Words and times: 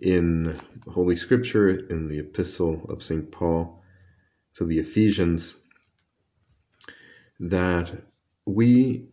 in 0.00 0.58
Holy 0.86 1.16
Scripture 1.16 1.68
in 1.68 2.08
the 2.08 2.18
Epistle 2.20 2.86
of 2.88 3.02
St. 3.02 3.30
Paul 3.30 3.82
to 4.54 4.64
the 4.64 4.78
Ephesians 4.78 5.54
that 7.40 7.92
we 8.46 9.08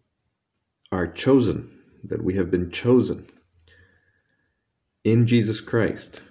are 0.91 1.08
chosen, 1.08 1.72
that 2.03 2.23
we 2.23 2.36
have 2.36 2.52
been 2.52 2.72
chosen 2.72 3.27
in 5.03 5.26
Jesus 5.26 5.62
Christ, 5.62 6.22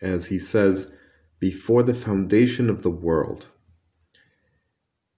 as 0.00 0.26
he 0.26 0.38
says, 0.38 0.94
before 1.38 1.82
the 1.82 1.94
foundation 1.94 2.68
of 2.68 2.82
the 2.82 2.90
world, 2.90 3.46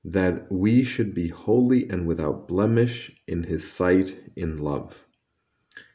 that 0.04 0.50
we 0.50 0.84
should 0.84 1.14
be 1.14 1.28
holy 1.28 1.88
and 1.88 2.06
without 2.06 2.46
blemish 2.46 3.10
in 3.26 3.42
his 3.42 3.70
sight 3.70 4.16
in 4.36 4.58
love. 4.58 5.04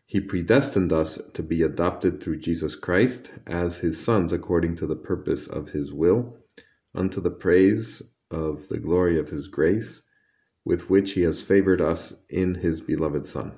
He 0.07 0.21
predestined 0.21 0.93
us 0.93 1.19
to 1.33 1.43
be 1.43 1.63
adopted 1.63 2.21
through 2.21 2.37
Jesus 2.37 2.75
Christ 2.75 3.31
as 3.47 3.79
his 3.79 4.03
sons 4.03 4.33
according 4.33 4.75
to 4.75 4.87
the 4.87 4.95
purpose 4.95 5.47
of 5.47 5.69
his 5.69 5.91
will, 5.91 6.37
unto 6.93 7.21
the 7.21 7.31
praise 7.31 8.01
of 8.29 8.67
the 8.67 8.77
glory 8.77 9.19
of 9.19 9.29
his 9.29 9.47
grace, 9.47 10.03
with 10.63 10.89
which 10.89 11.13
he 11.13 11.21
has 11.21 11.41
favored 11.41 11.81
us 11.81 12.13
in 12.29 12.55
his 12.55 12.81
beloved 12.81 13.25
Son. 13.25 13.53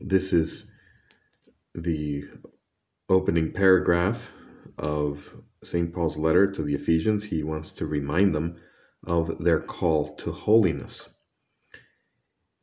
This 0.00 0.32
is 0.32 0.70
the 1.74 2.24
opening 3.08 3.52
paragraph 3.52 4.32
of 4.78 5.34
St. 5.62 5.92
Paul's 5.92 6.16
letter 6.16 6.50
to 6.50 6.62
the 6.62 6.74
Ephesians. 6.74 7.24
He 7.24 7.42
wants 7.42 7.72
to 7.72 7.86
remind 7.86 8.34
them 8.34 8.56
of 9.06 9.42
their 9.42 9.60
call 9.60 10.16
to 10.16 10.32
holiness. 10.32 11.08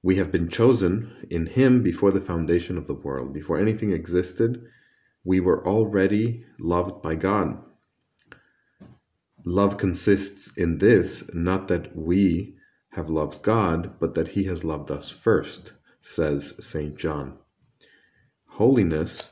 We 0.03 0.15
have 0.15 0.31
been 0.31 0.49
chosen 0.49 1.27
in 1.29 1.45
Him 1.45 1.83
before 1.83 2.11
the 2.11 2.21
foundation 2.21 2.77
of 2.77 2.87
the 2.87 2.93
world. 2.93 3.33
Before 3.33 3.59
anything 3.59 3.91
existed, 3.91 4.65
we 5.23 5.39
were 5.39 5.67
already 5.67 6.45
loved 6.59 7.03
by 7.03 7.15
God. 7.15 7.63
Love 9.45 9.77
consists 9.77 10.57
in 10.57 10.77
this, 10.77 11.33
not 11.33 11.67
that 11.67 11.95
we 11.95 12.57
have 12.89 13.09
loved 13.09 13.41
God, 13.41 13.99
but 13.99 14.15
that 14.15 14.27
He 14.27 14.45
has 14.45 14.63
loved 14.63 14.91
us 14.91 15.09
first, 15.11 15.73
says 16.01 16.53
St. 16.59 16.97
John. 16.97 17.37
Holiness, 18.47 19.31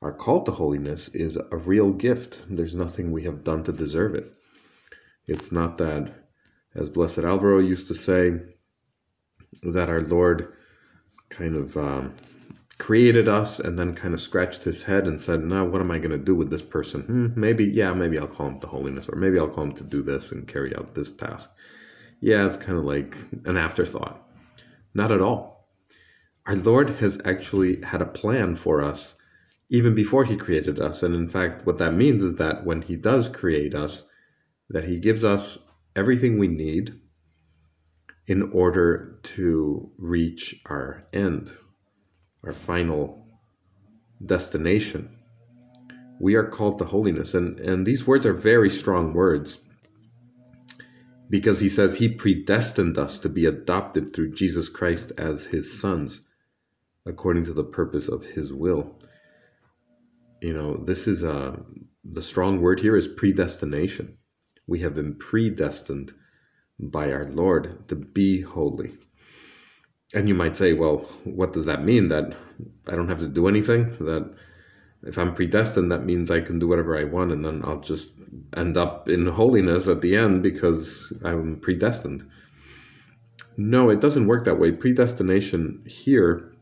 our 0.00 0.12
call 0.12 0.44
to 0.44 0.52
holiness, 0.52 1.08
is 1.08 1.36
a 1.36 1.56
real 1.56 1.92
gift. 1.92 2.44
There's 2.48 2.74
nothing 2.74 3.10
we 3.10 3.24
have 3.24 3.44
done 3.44 3.64
to 3.64 3.72
deserve 3.72 4.14
it. 4.14 4.32
It's 5.26 5.50
not 5.50 5.78
that, 5.78 6.12
as 6.74 6.90
Blessed 6.90 7.18
Alvaro 7.18 7.58
used 7.58 7.88
to 7.88 7.94
say, 7.94 8.40
that 9.62 9.88
our 9.88 10.00
Lord 10.02 10.52
kind 11.28 11.56
of 11.56 11.76
um, 11.76 12.14
created 12.78 13.28
us 13.28 13.58
and 13.58 13.78
then 13.78 13.94
kind 13.94 14.14
of 14.14 14.20
scratched 14.20 14.62
his 14.64 14.82
head 14.82 15.06
and 15.06 15.20
said, 15.20 15.42
"Now, 15.42 15.64
what 15.66 15.80
am 15.80 15.90
I 15.90 15.98
going 15.98 16.18
to 16.18 16.18
do 16.18 16.34
with 16.34 16.50
this 16.50 16.62
person? 16.62 17.02
Hmm, 17.02 17.40
maybe, 17.40 17.64
yeah, 17.64 17.94
maybe 17.94 18.18
I'll 18.18 18.26
call 18.26 18.48
him 18.48 18.60
to 18.60 18.66
holiness, 18.66 19.08
or 19.08 19.16
maybe 19.16 19.38
I'll 19.38 19.48
call 19.48 19.64
him 19.64 19.72
to 19.76 19.84
do 19.84 20.02
this 20.02 20.32
and 20.32 20.46
carry 20.46 20.74
out 20.76 20.94
this 20.94 21.12
task." 21.12 21.50
Yeah, 22.20 22.46
it's 22.46 22.56
kind 22.56 22.78
of 22.78 22.84
like 22.84 23.16
an 23.44 23.56
afterthought. 23.56 24.22
Not 24.94 25.12
at 25.12 25.20
all. 25.20 25.68
Our 26.46 26.56
Lord 26.56 26.90
has 26.90 27.20
actually 27.24 27.82
had 27.82 28.02
a 28.02 28.06
plan 28.06 28.56
for 28.56 28.82
us 28.82 29.16
even 29.68 29.94
before 29.94 30.24
He 30.24 30.36
created 30.36 30.78
us, 30.80 31.02
and 31.02 31.14
in 31.14 31.28
fact, 31.28 31.66
what 31.66 31.78
that 31.78 31.94
means 31.94 32.22
is 32.22 32.36
that 32.36 32.64
when 32.64 32.82
He 32.82 32.96
does 32.96 33.28
create 33.28 33.74
us, 33.74 34.04
that 34.70 34.84
He 34.84 34.98
gives 34.98 35.24
us 35.24 35.58
everything 35.94 36.38
we 36.38 36.48
need 36.48 37.00
in 38.26 38.52
order 38.52 39.18
to 39.22 39.90
reach 39.98 40.60
our 40.66 41.06
end, 41.12 41.52
our 42.44 42.52
final 42.52 43.26
destination. 44.24 45.16
We 46.18 46.34
are 46.34 46.48
called 46.48 46.78
to 46.78 46.84
holiness. 46.84 47.34
And, 47.34 47.60
and 47.60 47.86
these 47.86 48.06
words 48.06 48.26
are 48.26 48.32
very 48.32 48.70
strong 48.70 49.12
words 49.12 49.58
because 51.28 51.60
he 51.60 51.68
says 51.68 51.96
he 51.96 52.08
predestined 52.08 52.98
us 52.98 53.18
to 53.18 53.28
be 53.28 53.46
adopted 53.46 54.12
through 54.12 54.34
Jesus 54.34 54.68
Christ 54.68 55.12
as 55.18 55.44
his 55.44 55.80
sons 55.80 56.26
according 57.04 57.44
to 57.44 57.52
the 57.52 57.64
purpose 57.64 58.08
of 58.08 58.24
his 58.24 58.52
will. 58.52 58.98
You 60.40 60.52
know, 60.52 60.76
this 60.76 61.06
is 61.06 61.22
a, 61.22 61.32
uh, 61.32 61.56
the 62.04 62.22
strong 62.22 62.60
word 62.60 62.80
here 62.80 62.96
is 62.96 63.08
predestination. 63.08 64.18
We 64.66 64.80
have 64.80 64.94
been 64.94 65.14
predestined 65.16 66.12
by 66.78 67.12
our 67.12 67.24
Lord 67.24 67.88
to 67.88 67.96
be 67.96 68.40
holy. 68.40 68.92
And 70.14 70.28
you 70.28 70.34
might 70.34 70.56
say, 70.56 70.72
well, 70.72 70.98
what 71.24 71.52
does 71.52 71.64
that 71.66 71.84
mean? 71.84 72.08
That 72.08 72.34
I 72.86 72.94
don't 72.94 73.08
have 73.08 73.18
to 73.18 73.28
do 73.28 73.48
anything? 73.48 73.90
That 74.00 74.34
if 75.02 75.18
I'm 75.18 75.34
predestined, 75.34 75.90
that 75.90 76.04
means 76.04 76.30
I 76.30 76.40
can 76.40 76.58
do 76.58 76.68
whatever 76.68 76.96
I 76.96 77.04
want 77.04 77.32
and 77.32 77.44
then 77.44 77.62
I'll 77.64 77.80
just 77.80 78.12
end 78.56 78.76
up 78.76 79.08
in 79.08 79.26
holiness 79.26 79.88
at 79.88 80.00
the 80.00 80.16
end 80.16 80.42
because 80.42 81.12
I'm 81.24 81.60
predestined. 81.60 82.28
No, 83.56 83.90
it 83.90 84.00
doesn't 84.00 84.26
work 84.26 84.44
that 84.44 84.58
way. 84.58 84.72
Predestination 84.72 85.84
here 85.86 86.52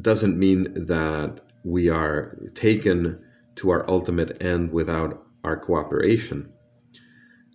doesn't 0.00 0.38
mean 0.38 0.86
that 0.86 1.40
we 1.64 1.88
are 1.88 2.38
taken 2.54 3.24
to 3.56 3.70
our 3.70 3.88
ultimate 3.88 4.42
end 4.42 4.72
without 4.72 5.26
our 5.42 5.56
cooperation 5.56 6.53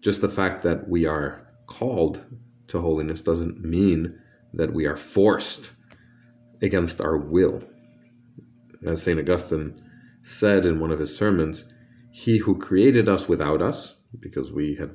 just 0.02 0.22
the 0.22 0.30
fact 0.30 0.64
that 0.64 0.88
we 0.88 1.06
are 1.06 1.48
called 1.66 2.24
to 2.68 2.80
holiness 2.80 3.22
doesn't 3.22 3.64
mean 3.64 4.20
that 4.54 4.74
we 4.74 4.86
are 4.86 4.98
forced 4.98 5.70
against 6.62 7.02
our 7.02 7.18
will. 7.18 7.64
As 8.86 9.02
St. 9.02 9.20
Augustine 9.20 9.82
said 10.22 10.66
in 10.66 10.80
one 10.80 10.92
of 10.92 11.00
his 11.00 11.16
sermons, 11.16 11.66
he 12.12 12.38
who 12.38 12.60
created 12.60 13.08
us 13.08 13.28
without 13.28 13.62
us, 13.62 13.96
because 14.20 14.52
we 14.52 14.76
had 14.76 14.92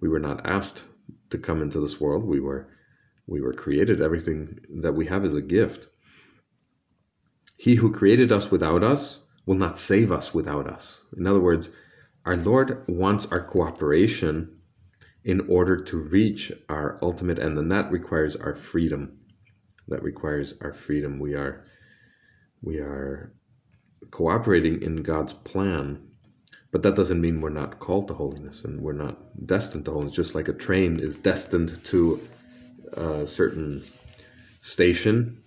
we 0.00 0.08
were 0.08 0.18
not 0.18 0.46
asked 0.46 0.82
to 1.30 1.38
come 1.38 1.62
into 1.62 1.80
this 1.80 2.00
world, 2.00 2.24
we 2.24 2.40
were 2.40 2.68
we 3.26 3.40
were 3.40 3.52
created, 3.52 4.00
everything 4.00 4.58
that 4.80 4.94
we 4.94 5.06
have 5.06 5.24
is 5.24 5.34
a 5.34 5.42
gift. 5.42 5.88
He 7.56 7.76
who 7.76 7.92
created 7.92 8.32
us 8.32 8.50
without 8.50 8.82
us 8.82 9.20
will 9.46 9.54
not 9.54 9.78
save 9.78 10.10
us 10.10 10.34
without 10.34 10.66
us. 10.66 11.00
In 11.16 11.26
other 11.26 11.40
words, 11.40 11.70
our 12.24 12.36
Lord 12.36 12.84
wants 12.88 13.26
our 13.26 13.42
cooperation 13.42 14.60
in 15.24 15.48
order 15.48 15.76
to 15.76 15.96
reach 15.96 16.52
our 16.68 16.98
ultimate 17.02 17.38
end, 17.38 17.56
and 17.58 17.72
that 17.72 17.90
requires 17.90 18.36
our 18.36 18.54
freedom. 18.54 19.18
That 19.88 20.02
requires 20.02 20.54
our 20.60 20.72
freedom. 20.72 21.18
We 21.18 21.34
are 21.34 21.64
we 22.60 22.78
are 22.78 23.32
cooperating 24.10 24.82
in 24.82 25.02
God's 25.02 25.32
plan, 25.32 26.08
but 26.70 26.82
that 26.84 26.96
doesn't 26.96 27.20
mean 27.20 27.40
we're 27.40 27.50
not 27.50 27.80
called 27.80 28.08
to 28.08 28.14
holiness 28.14 28.64
and 28.64 28.80
we're 28.80 28.92
not 28.92 29.46
destined 29.46 29.84
to 29.86 29.92
holiness. 29.92 30.14
Just 30.14 30.34
like 30.34 30.48
a 30.48 30.52
train 30.52 31.00
is 31.00 31.16
destined 31.16 31.84
to 31.86 32.20
a 32.92 33.26
certain 33.26 33.82
station, 34.60 35.38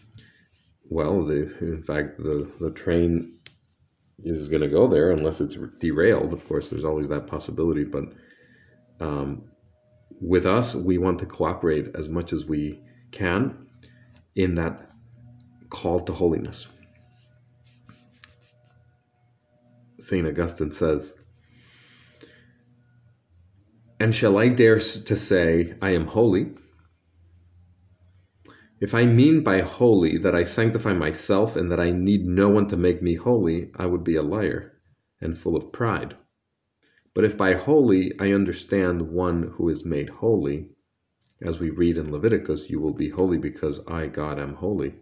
well, 0.90 1.24
the, 1.24 1.58
in 1.60 1.82
fact, 1.82 2.18
the 2.18 2.50
the 2.60 2.72
train 2.72 3.40
is 4.20 4.50
going 4.50 4.62
to 4.62 4.68
go 4.68 4.88
there 4.88 5.12
unless 5.12 5.42
it's 5.42 5.58
derailed. 5.80 6.34
Of 6.34 6.48
course, 6.48 6.70
there's 6.70 6.86
always 6.86 7.10
that 7.10 7.28
possibility. 7.28 7.84
But 7.84 8.06
um, 9.00 9.44
with 10.22 10.46
us, 10.46 10.74
we 10.74 10.98
want 10.98 11.20
to 11.20 11.26
cooperate 11.26 11.96
as 11.96 12.08
much 12.08 12.34
as 12.34 12.46
we 12.46 12.82
can 13.12 13.68
in 14.36 14.56
that 14.56 14.90
call 15.70 16.02
to 16.02 16.14
holiness. 16.14 16.68
St. 20.00 20.28
Augustine 20.28 20.72
says, 20.72 21.14
And 24.00 24.14
shall 24.14 24.38
I 24.38 24.50
dare 24.50 24.80
to 24.80 25.18
say, 25.18 25.74
I 25.82 25.92
am 25.92 26.06
holy? 26.06 26.54
If 28.82 28.94
I 28.94 29.06
mean 29.06 29.42
by 29.42 29.62
holy 29.62 30.18
that 30.18 30.36
I 30.36 30.44
sanctify 30.44 30.94
myself 30.94 31.56
and 31.56 31.72
that 31.72 31.80
I 31.80 31.92
need 31.92 32.26
no 32.26 32.50
one 32.50 32.68
to 32.68 32.76
make 32.76 33.02
me 33.02 33.16
holy, 33.16 33.72
I 33.74 33.86
would 33.86 34.04
be 34.04 34.16
a 34.16 34.22
liar 34.22 34.74
and 35.22 35.38
full 35.38 35.56
of 35.56 35.72
pride. 35.72 36.18
But 37.14 37.24
if 37.24 37.38
by 37.38 37.54
holy 37.54 38.20
I 38.20 38.34
understand 38.34 39.14
one 39.14 39.44
who 39.44 39.70
is 39.70 39.86
made 39.86 40.10
holy, 40.10 40.72
as 41.42 41.58
we 41.58 41.70
read 41.70 41.98
in 41.98 42.12
Leviticus, 42.12 42.70
you 42.70 42.82
will 42.82 42.94
be 42.94 43.08
holy 43.08 43.38
because 43.38 43.80
I, 43.88 44.08
God, 44.08 44.40
am 44.40 44.56
holy, 44.56 44.96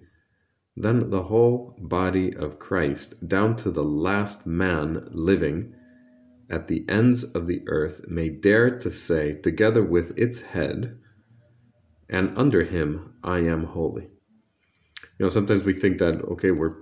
then 0.78 1.10
the 1.10 1.24
whole 1.24 1.76
body 1.82 2.36
of 2.36 2.60
Christ, 2.60 3.28
down 3.28 3.56
to 3.58 3.72
the 3.72 3.84
last 3.84 4.46
man 4.46 5.08
living 5.12 5.74
at 6.48 6.68
the 6.68 6.86
ends 6.88 7.24
of 7.24 7.48
the 7.48 7.64
earth, 7.68 8.08
may 8.08 8.30
dare 8.30 8.78
to 8.80 8.92
say, 8.92 9.34
together 9.34 9.84
with 9.84 10.16
its 10.16 10.42
head, 10.42 11.00
and 12.14 12.38
under 12.38 12.64
him 12.64 13.16
I 13.24 13.40
am 13.40 13.64
holy. 13.66 14.04
You 14.04 15.26
know, 15.26 15.30
sometimes 15.30 15.64
we 15.64 15.74
think 15.74 15.98
that 15.98 16.22
okay, 16.34 16.52
we're 16.52 16.76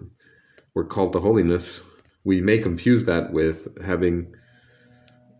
we're 0.75 0.85
called 0.85 1.13
to 1.13 1.19
holiness. 1.19 1.81
We 2.23 2.41
may 2.41 2.59
confuse 2.59 3.05
that 3.05 3.31
with 3.31 3.81
having 3.83 4.35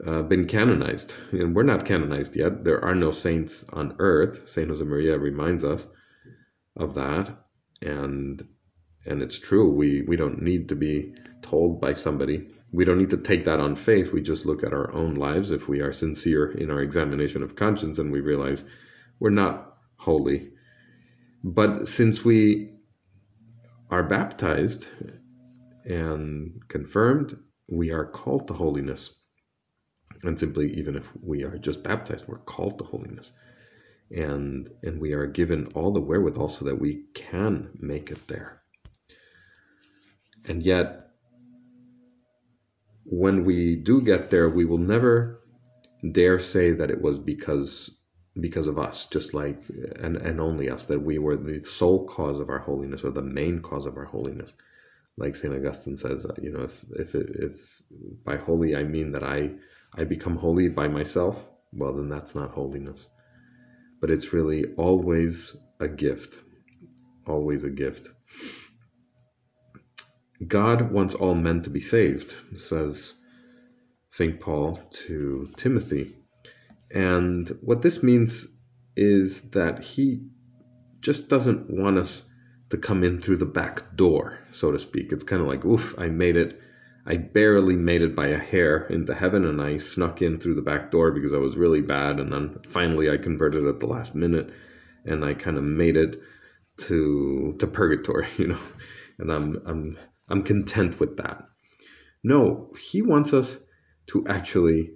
uh, 0.05 0.23
been 0.23 0.47
canonized, 0.47 1.13
and 1.31 1.55
we're 1.55 1.63
not 1.63 1.85
canonized 1.85 2.35
yet. 2.35 2.63
There 2.63 2.83
are 2.83 2.95
no 2.95 3.11
saints 3.11 3.65
on 3.71 3.97
earth. 3.99 4.49
Saint 4.49 4.69
Josemaria 4.69 5.19
reminds 5.19 5.63
us 5.63 5.87
of 6.75 6.95
that, 6.95 7.37
and 7.81 8.41
and 9.05 9.21
it's 9.21 9.39
true. 9.39 9.71
We 9.71 10.03
we 10.07 10.15
don't 10.15 10.41
need 10.41 10.69
to 10.69 10.75
be 10.75 11.15
told 11.41 11.81
by 11.81 11.93
somebody. 11.93 12.47
We 12.71 12.85
don't 12.85 12.97
need 12.97 13.09
to 13.09 13.17
take 13.17 13.45
that 13.45 13.59
on 13.59 13.75
faith. 13.75 14.13
We 14.13 14.21
just 14.21 14.45
look 14.45 14.63
at 14.63 14.73
our 14.73 14.93
own 14.93 15.15
lives 15.15 15.51
if 15.51 15.67
we 15.67 15.81
are 15.81 15.91
sincere 15.91 16.49
in 16.49 16.71
our 16.71 16.81
examination 16.81 17.43
of 17.43 17.57
conscience 17.57 17.99
and 17.99 18.09
we 18.09 18.21
realize 18.21 18.63
we're 19.19 19.29
not 19.29 19.70
holy. 20.01 20.49
But 21.43 21.87
since 21.87 22.25
we 22.25 22.73
are 23.89 24.03
baptized 24.03 24.87
and 25.85 26.59
confirmed, 26.67 27.37
we 27.67 27.91
are 27.91 28.05
called 28.05 28.47
to 28.47 28.53
holiness. 28.53 29.13
And 30.23 30.39
simply, 30.39 30.73
even 30.73 30.95
if 30.95 31.07
we 31.21 31.43
are 31.43 31.57
just 31.57 31.83
baptized, 31.83 32.27
we're 32.27 32.39
called 32.39 32.79
to 32.79 32.83
holiness. 32.83 33.31
And, 34.09 34.69
and 34.83 34.99
we 34.99 35.13
are 35.13 35.27
given 35.27 35.67
all 35.75 35.91
the 35.91 36.01
wherewithal 36.01 36.49
so 36.49 36.65
that 36.65 36.79
we 36.79 37.05
can 37.13 37.69
make 37.79 38.11
it 38.11 38.27
there. 38.27 38.61
And 40.47 40.63
yet, 40.63 41.09
when 43.05 43.45
we 43.45 43.75
do 43.75 44.01
get 44.01 44.31
there, 44.31 44.49
we 44.49 44.65
will 44.65 44.79
never 44.79 45.41
dare 46.11 46.39
say 46.39 46.71
that 46.71 46.89
it 46.89 47.01
was 47.01 47.19
because 47.19 47.91
because 48.39 48.67
of 48.67 48.79
us, 48.79 49.07
just 49.07 49.33
like 49.33 49.61
and, 49.97 50.17
and 50.17 50.39
only 50.39 50.69
us, 50.69 50.85
that 50.85 50.99
we 50.99 51.17
were 51.19 51.37
the 51.37 51.63
sole 51.63 52.07
cause 52.07 52.39
of 52.39 52.49
our 52.49 52.59
holiness 52.59 53.03
or 53.03 53.11
the 53.11 53.21
main 53.21 53.59
cause 53.59 53.85
of 53.85 53.97
our 53.97 54.05
holiness. 54.05 54.53
Like 55.17 55.35
Saint 55.35 55.53
Augustine 55.53 55.97
says, 55.97 56.25
uh, 56.25 56.35
you 56.41 56.51
know, 56.51 56.61
if 56.63 56.83
if 56.91 57.15
if 57.15 57.81
by 58.23 58.37
holy 58.37 58.75
I 58.75 58.83
mean 58.83 59.11
that 59.11 59.23
I 59.23 59.55
I 59.93 60.05
become 60.05 60.37
holy 60.37 60.69
by 60.69 60.87
myself, 60.87 61.45
well 61.73 61.93
then 61.93 62.09
that's 62.09 62.33
not 62.35 62.51
holiness. 62.51 63.07
But 63.99 64.09
it's 64.09 64.33
really 64.33 64.65
always 64.77 65.55
a 65.79 65.87
gift, 65.87 66.39
always 67.27 67.63
a 67.63 67.69
gift. 67.69 68.09
God 70.47 70.91
wants 70.91 71.13
all 71.13 71.35
men 71.35 71.61
to 71.63 71.69
be 71.69 71.81
saved, 71.81 72.33
says 72.57 73.13
St. 74.09 74.39
Paul 74.39 74.79
to 75.07 75.49
Timothy. 75.57 76.15
And 76.93 77.47
what 77.61 77.81
this 77.81 78.03
means 78.03 78.47
is 78.95 79.51
that 79.51 79.83
he 79.83 80.27
just 80.99 81.29
doesn't 81.29 81.69
want 81.69 81.97
us 81.97 82.23
to 82.69 82.77
come 82.77 83.03
in 83.03 83.19
through 83.19 83.37
the 83.37 83.45
back 83.45 83.95
door, 83.95 84.39
so 84.51 84.71
to 84.71 84.79
speak. 84.79 85.11
It's 85.11 85.23
kind 85.23 85.41
of 85.41 85.47
like, 85.47 85.65
oof, 85.65 85.95
I 85.97 86.07
made 86.07 86.37
it. 86.37 86.59
I 87.05 87.17
barely 87.17 87.75
made 87.75 88.03
it 88.03 88.15
by 88.15 88.27
a 88.27 88.37
hair 88.37 88.85
into 88.87 89.13
heaven 89.13 89.45
and 89.45 89.61
I 89.61 89.77
snuck 89.77 90.21
in 90.21 90.39
through 90.39 90.55
the 90.55 90.61
back 90.61 90.91
door 90.91 91.11
because 91.11 91.33
I 91.33 91.37
was 91.37 91.57
really 91.57 91.81
bad. 91.81 92.19
And 92.19 92.31
then 92.31 92.59
finally 92.67 93.09
I 93.09 93.17
converted 93.17 93.65
at 93.65 93.79
the 93.79 93.87
last 93.87 94.13
minute 94.13 94.51
and 95.05 95.25
I 95.25 95.33
kind 95.33 95.57
of 95.57 95.63
made 95.63 95.97
it 95.97 96.21
to 96.77 97.55
to 97.59 97.67
purgatory, 97.67 98.27
you 98.37 98.47
know. 98.47 98.59
And 99.17 99.31
I'm 99.31 99.61
I'm 99.65 99.99
I'm 100.29 100.43
content 100.43 100.99
with 100.99 101.17
that. 101.17 101.43
No, 102.23 102.71
he 102.79 103.01
wants 103.01 103.33
us 103.33 103.57
to 104.07 104.25
actually 104.27 104.91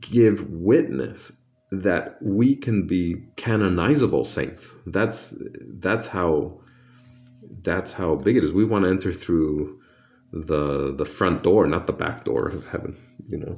give 0.00 0.48
witness 0.50 1.32
that 1.70 2.18
we 2.22 2.56
can 2.56 2.86
be 2.86 3.24
canonizable 3.36 4.24
saints. 4.24 4.74
That's 4.86 5.34
that's 5.38 6.06
how 6.06 6.60
that's 7.62 7.92
how 7.92 8.16
big 8.16 8.36
it 8.36 8.44
is. 8.44 8.52
We 8.52 8.64
want 8.64 8.84
to 8.84 8.90
enter 8.90 9.12
through 9.12 9.80
the 10.32 10.94
the 10.94 11.04
front 11.04 11.42
door, 11.42 11.66
not 11.66 11.86
the 11.86 11.92
back 11.92 12.24
door 12.24 12.48
of 12.48 12.66
heaven, 12.66 12.96
you 13.28 13.38
know. 13.38 13.54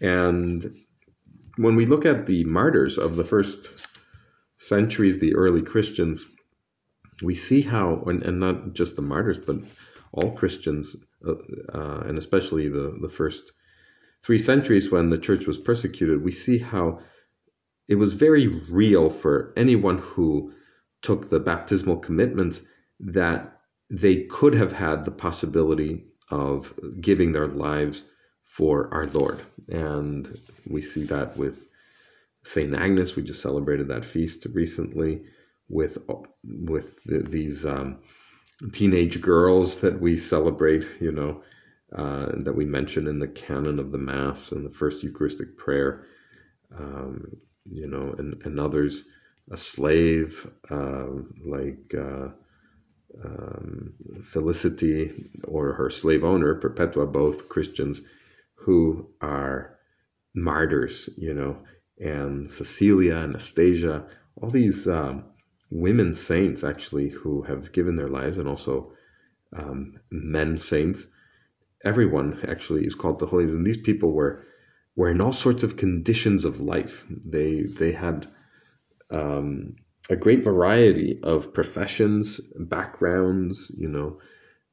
And 0.00 0.74
when 1.56 1.76
we 1.76 1.86
look 1.86 2.06
at 2.06 2.26
the 2.26 2.44
martyrs 2.44 2.98
of 2.98 3.16
the 3.16 3.24
first 3.24 3.70
centuries, 4.58 5.18
the 5.18 5.34
early 5.34 5.62
Christians, 5.62 6.24
we 7.22 7.34
see 7.34 7.60
how, 7.60 8.02
and, 8.06 8.22
and 8.22 8.40
not 8.40 8.72
just 8.72 8.96
the 8.96 9.02
martyrs, 9.02 9.38
but 9.38 9.56
all 10.12 10.32
Christians, 10.32 10.96
uh, 11.26 11.34
uh, 11.72 12.00
and 12.06 12.18
especially 12.18 12.68
the, 12.68 12.96
the 13.00 13.08
first 13.08 13.52
three 14.22 14.38
centuries 14.38 14.90
when 14.90 15.08
the 15.08 15.18
church 15.18 15.46
was 15.46 15.58
persecuted, 15.58 16.22
we 16.22 16.32
see 16.32 16.58
how 16.58 17.00
it 17.88 17.96
was 17.96 18.12
very 18.12 18.46
real 18.46 19.10
for 19.10 19.52
anyone 19.56 19.98
who 19.98 20.52
took 21.02 21.28
the 21.28 21.40
baptismal 21.40 21.96
commitments 21.96 22.62
that 23.00 23.60
they 23.90 24.24
could 24.24 24.54
have 24.54 24.72
had 24.72 25.04
the 25.04 25.10
possibility 25.10 26.06
of 26.30 26.72
giving 27.00 27.32
their 27.32 27.48
lives 27.48 28.04
for 28.42 28.92
our 28.94 29.06
Lord. 29.08 29.40
And 29.70 30.28
we 30.66 30.80
see 30.80 31.04
that 31.04 31.36
with 31.36 31.68
St. 32.44 32.74
Agnes. 32.74 33.16
We 33.16 33.22
just 33.22 33.42
celebrated 33.42 33.88
that 33.88 34.04
feast 34.04 34.46
recently 34.52 35.24
with 35.68 35.98
with 36.44 37.02
the, 37.04 37.20
these 37.20 37.66
um, 37.66 37.98
teenage 38.72 39.20
girls 39.20 39.80
that 39.80 40.00
we 40.00 40.16
celebrate, 40.16 40.86
you 41.00 41.12
know, 41.12 41.42
uh, 41.94 42.32
that 42.38 42.54
we 42.54 42.64
mention 42.64 43.06
in 43.06 43.18
the 43.18 43.28
canon 43.28 43.78
of 43.78 43.92
the 43.92 43.98
Mass 43.98 44.52
and 44.52 44.64
the 44.64 44.70
first 44.70 45.02
Eucharistic 45.02 45.56
prayer, 45.56 46.04
um, 46.76 47.36
you 47.64 47.86
know, 47.86 48.14
and, 48.18 48.42
and 48.44 48.58
others, 48.58 49.04
a 49.50 49.56
slave 49.56 50.50
uh, 50.70 51.06
like 51.44 51.94
uh, 51.96 52.28
um, 53.24 53.94
Felicity 54.22 55.30
or 55.44 55.72
her 55.74 55.90
slave 55.90 56.24
owner, 56.24 56.54
Perpetua, 56.54 57.06
both 57.06 57.48
Christians 57.48 58.00
who 58.54 59.08
are 59.20 59.78
martyrs, 60.34 61.08
you 61.16 61.34
know, 61.34 61.58
and 61.98 62.50
Cecilia, 62.50 63.16
Anastasia, 63.16 64.06
all 64.40 64.50
these 64.50 64.88
um, 64.88 65.24
women 65.70 66.14
saints 66.14 66.64
actually 66.64 67.08
who 67.08 67.42
have 67.42 67.72
given 67.72 67.96
their 67.96 68.08
lives 68.08 68.38
and 68.38 68.48
also 68.48 68.92
um, 69.54 69.98
men 70.10 70.58
saints. 70.58 71.06
Everyone 71.84 72.40
actually 72.46 72.84
is 72.84 72.94
called 72.94 73.18
the 73.18 73.26
holiness, 73.26 73.54
and 73.54 73.66
these 73.66 73.80
people 73.80 74.12
were 74.12 74.44
were 74.94 75.10
in 75.10 75.20
all 75.20 75.32
sorts 75.32 75.62
of 75.62 75.76
conditions 75.76 76.44
of 76.44 76.60
life. 76.60 77.06
They 77.08 77.62
they 77.62 77.92
had 77.92 78.28
um, 79.10 79.76
a 80.08 80.16
great 80.16 80.44
variety 80.44 81.20
of 81.22 81.52
professions, 81.54 82.40
backgrounds, 82.58 83.70
you 83.76 83.88
know, 83.88 84.20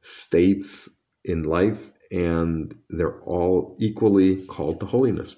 states 0.02 0.90
in 1.24 1.44
life, 1.44 1.90
and 2.12 2.74
they're 2.90 3.20
all 3.22 3.76
equally 3.80 4.42
called 4.46 4.80
to 4.80 4.86
holiness. 4.86 5.36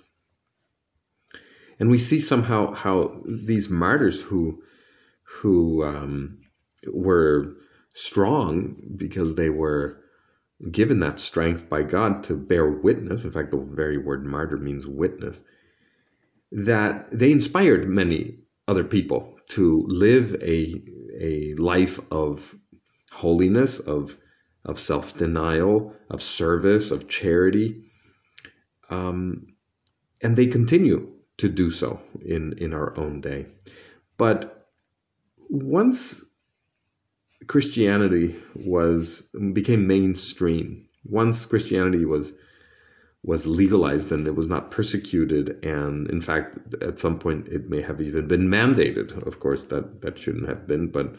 And 1.79 1.89
we 1.89 1.97
see 1.97 2.19
somehow 2.19 2.73
how 2.73 3.23
these 3.25 3.69
martyrs 3.69 4.21
who 4.21 4.63
who 5.23 5.83
um, 5.83 6.39
were 6.85 7.55
strong 7.93 8.75
because 8.95 9.35
they 9.35 9.49
were 9.49 10.00
given 10.69 10.99
that 10.99 11.19
strength 11.19 11.69
by 11.69 11.83
God 11.83 12.23
to 12.25 12.35
bear 12.35 12.69
witness. 12.69 13.23
In 13.23 13.31
fact, 13.31 13.51
the 13.51 13.57
very 13.57 13.97
word 13.97 14.25
martyr 14.25 14.57
means 14.57 14.85
witness. 14.85 15.41
That 16.51 17.09
they 17.11 17.31
inspired 17.31 17.87
many 17.87 18.39
other 18.67 18.83
people 18.83 19.37
to 19.49 19.85
live 19.87 20.35
a, 20.41 20.83
a 21.19 21.53
life 21.55 21.99
of 22.11 22.55
holiness, 23.11 23.79
of, 23.79 24.17
of 24.63 24.79
self 24.79 25.17
denial, 25.17 25.95
of 26.09 26.21
service, 26.21 26.91
of 26.91 27.07
charity. 27.07 27.85
Um, 28.89 29.47
and 30.21 30.35
they 30.35 30.47
continue 30.47 31.13
to 31.37 31.49
do 31.49 31.71
so 31.71 32.01
in, 32.23 32.53
in 32.59 32.73
our 32.73 32.97
own 32.99 33.21
day. 33.21 33.47
But 34.17 34.67
once 35.49 36.23
Christianity 37.47 38.35
was 38.55 39.23
became 39.53 39.87
mainstream, 39.87 40.87
once 41.03 41.45
Christianity 41.45 42.05
was 42.05 42.33
was 43.23 43.45
legalized 43.45 44.11
and 44.11 44.25
it 44.25 44.35
was 44.35 44.47
not 44.47 44.71
persecuted, 44.71 45.63
and 45.63 46.09
in 46.09 46.21
fact, 46.21 46.57
at 46.81 46.97
some 46.97 47.19
point, 47.19 47.47
it 47.49 47.69
may 47.69 47.81
have 47.81 48.01
even 48.01 48.27
been 48.27 48.47
mandated. 48.47 49.11
Of 49.27 49.39
course, 49.39 49.63
that 49.65 50.01
that 50.01 50.17
shouldn't 50.17 50.49
have 50.49 50.67
been, 50.67 50.87
but 50.87 51.15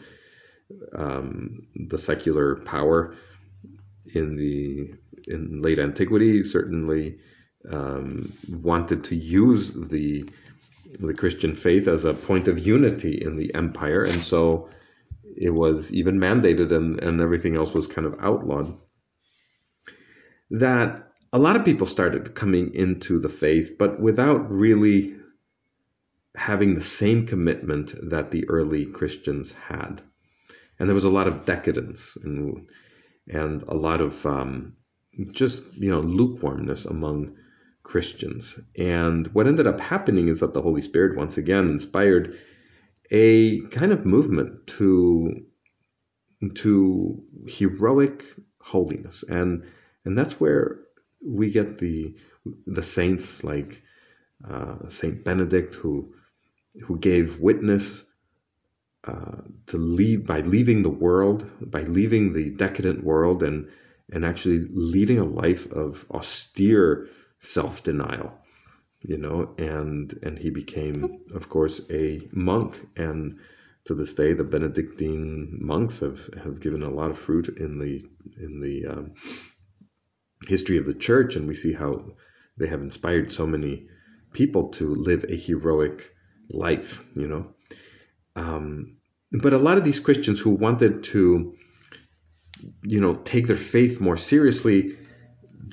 um, 0.93 1.67
the 1.75 1.97
secular 1.97 2.55
power 2.57 3.15
in 4.13 4.35
the 4.35 4.93
in 5.27 5.61
late 5.61 5.79
antiquity 5.79 6.43
certainly 6.43 7.19
um, 7.69 8.31
wanted 8.49 9.05
to 9.05 9.15
use 9.15 9.71
the 9.71 10.29
the 10.99 11.13
Christian 11.13 11.55
faith 11.55 11.87
as 11.87 12.05
a 12.05 12.13
point 12.13 12.47
of 12.47 12.59
unity 12.59 13.21
in 13.21 13.35
the 13.35 13.53
empire, 13.55 14.03
and 14.03 14.21
so 14.21 14.69
it 15.35 15.49
was 15.49 15.93
even 15.93 16.19
mandated 16.19 16.71
and, 16.71 17.01
and 17.01 17.21
everything 17.21 17.55
else 17.55 17.73
was 17.73 17.87
kind 17.87 18.07
of 18.07 18.17
outlawed, 18.19 18.77
that 20.51 21.11
a 21.31 21.39
lot 21.39 21.55
of 21.55 21.65
people 21.65 21.87
started 21.87 22.35
coming 22.35 22.73
into 22.75 23.19
the 23.19 23.29
faith, 23.29 23.77
but 23.77 23.99
without 23.99 24.51
really 24.51 25.15
having 26.35 26.75
the 26.75 26.83
same 26.83 27.25
commitment 27.27 27.93
that 28.09 28.31
the 28.31 28.47
early 28.49 28.85
Christians 28.85 29.53
had. 29.53 30.01
And 30.79 30.89
there 30.89 30.95
was 30.95 31.03
a 31.03 31.09
lot 31.09 31.27
of 31.27 31.45
decadence 31.45 32.17
and, 32.23 32.67
and 33.27 33.61
a 33.63 33.73
lot 33.73 34.01
of 34.01 34.25
um, 34.25 34.75
just, 35.31 35.77
you 35.77 35.89
know, 35.89 36.01
lukewarmness 36.01 36.85
among 36.85 37.35
Christians. 37.83 38.59
And 38.77 39.27
what 39.27 39.47
ended 39.47 39.67
up 39.67 39.79
happening 39.79 40.27
is 40.27 40.39
that 40.39 40.53
the 40.53 40.61
Holy 40.61 40.81
Spirit 40.81 41.17
once 41.17 41.37
again 41.37 41.69
inspired 41.69 42.39
a 43.11 43.61
kind 43.67 43.91
of 43.91 44.05
movement 44.05 44.67
to 44.67 45.45
to 46.55 47.23
heroic 47.47 48.23
holiness. 48.59 49.23
And 49.27 49.65
and 50.05 50.17
that's 50.17 50.39
where 50.39 50.79
we 51.25 51.51
get 51.51 51.79
the 51.79 52.15
the 52.65 52.83
saints 52.83 53.43
like 53.43 53.81
uh, 54.47 54.89
Saint 54.89 55.23
Benedict 55.23 55.75
who 55.75 56.13
who 56.81 56.97
gave 56.97 57.39
witness 57.39 58.03
uh, 59.05 59.41
to 59.67 59.77
leave 59.77 60.25
by 60.25 60.41
leaving 60.41 60.81
the 60.81 60.89
world, 60.89 61.45
by 61.61 61.83
leaving 61.83 62.33
the 62.33 62.51
decadent 62.51 63.03
world, 63.03 63.43
and 63.43 63.69
and 64.11 64.25
actually 64.25 64.65
leading 64.69 65.19
a 65.19 65.25
life 65.25 65.71
of 65.71 66.05
austere 66.11 67.07
self-denial, 67.39 68.37
you 69.03 69.17
know, 69.17 69.53
and 69.57 70.17
and 70.23 70.37
he 70.37 70.49
became, 70.49 71.19
of 71.33 71.49
course, 71.49 71.81
a 71.91 72.21
monk, 72.31 72.79
and 72.95 73.39
to 73.85 73.93
this 73.93 74.13
day, 74.13 74.33
the 74.33 74.45
Benedictine 74.45 75.57
monks 75.61 75.99
have 75.99 76.29
have 76.41 76.61
given 76.61 76.83
a 76.83 76.89
lot 76.89 77.11
of 77.11 77.17
fruit 77.17 77.49
in 77.49 77.79
the 77.79 78.05
in 78.37 78.59
the 78.61 78.87
um, 78.87 79.13
history 80.47 80.77
of 80.77 80.85
the 80.85 80.93
church, 80.93 81.35
and 81.35 81.47
we 81.47 81.55
see 81.55 81.73
how 81.73 82.05
they 82.57 82.67
have 82.67 82.81
inspired 82.81 83.31
so 83.31 83.45
many 83.45 83.87
people 84.31 84.69
to 84.69 84.93
live 84.95 85.25
a 85.27 85.35
heroic 85.35 86.13
life, 86.49 87.05
you 87.13 87.27
know. 87.27 87.53
Um, 88.35 88.97
but 89.31 89.53
a 89.53 89.57
lot 89.57 89.77
of 89.77 89.83
these 89.83 89.99
Christians 89.99 90.39
who 90.39 90.51
wanted 90.51 91.03
to, 91.05 91.55
you 92.83 93.01
know, 93.01 93.15
take 93.15 93.47
their 93.47 93.57
faith 93.57 93.99
more 93.99 94.17
seriously, 94.17 94.97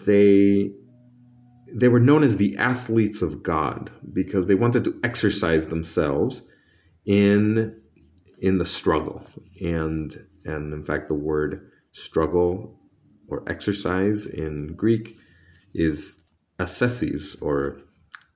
they 0.06 0.72
they 1.72 1.88
were 1.88 2.00
known 2.00 2.22
as 2.22 2.36
the 2.36 2.56
athletes 2.58 3.22
of 3.22 3.42
God 3.42 3.90
because 4.12 4.46
they 4.46 4.54
wanted 4.54 4.84
to 4.84 5.00
exercise 5.02 5.66
themselves 5.66 6.42
in 7.04 7.80
in 8.38 8.58
the 8.58 8.64
struggle 8.64 9.26
and 9.60 10.26
and 10.44 10.72
in 10.72 10.84
fact 10.84 11.08
the 11.08 11.14
word 11.14 11.70
struggle 11.92 12.78
or 13.28 13.44
exercise 13.46 14.26
in 14.26 14.74
Greek 14.74 15.16
is 15.74 16.20
ascesis 16.58 17.36
or 17.40 17.82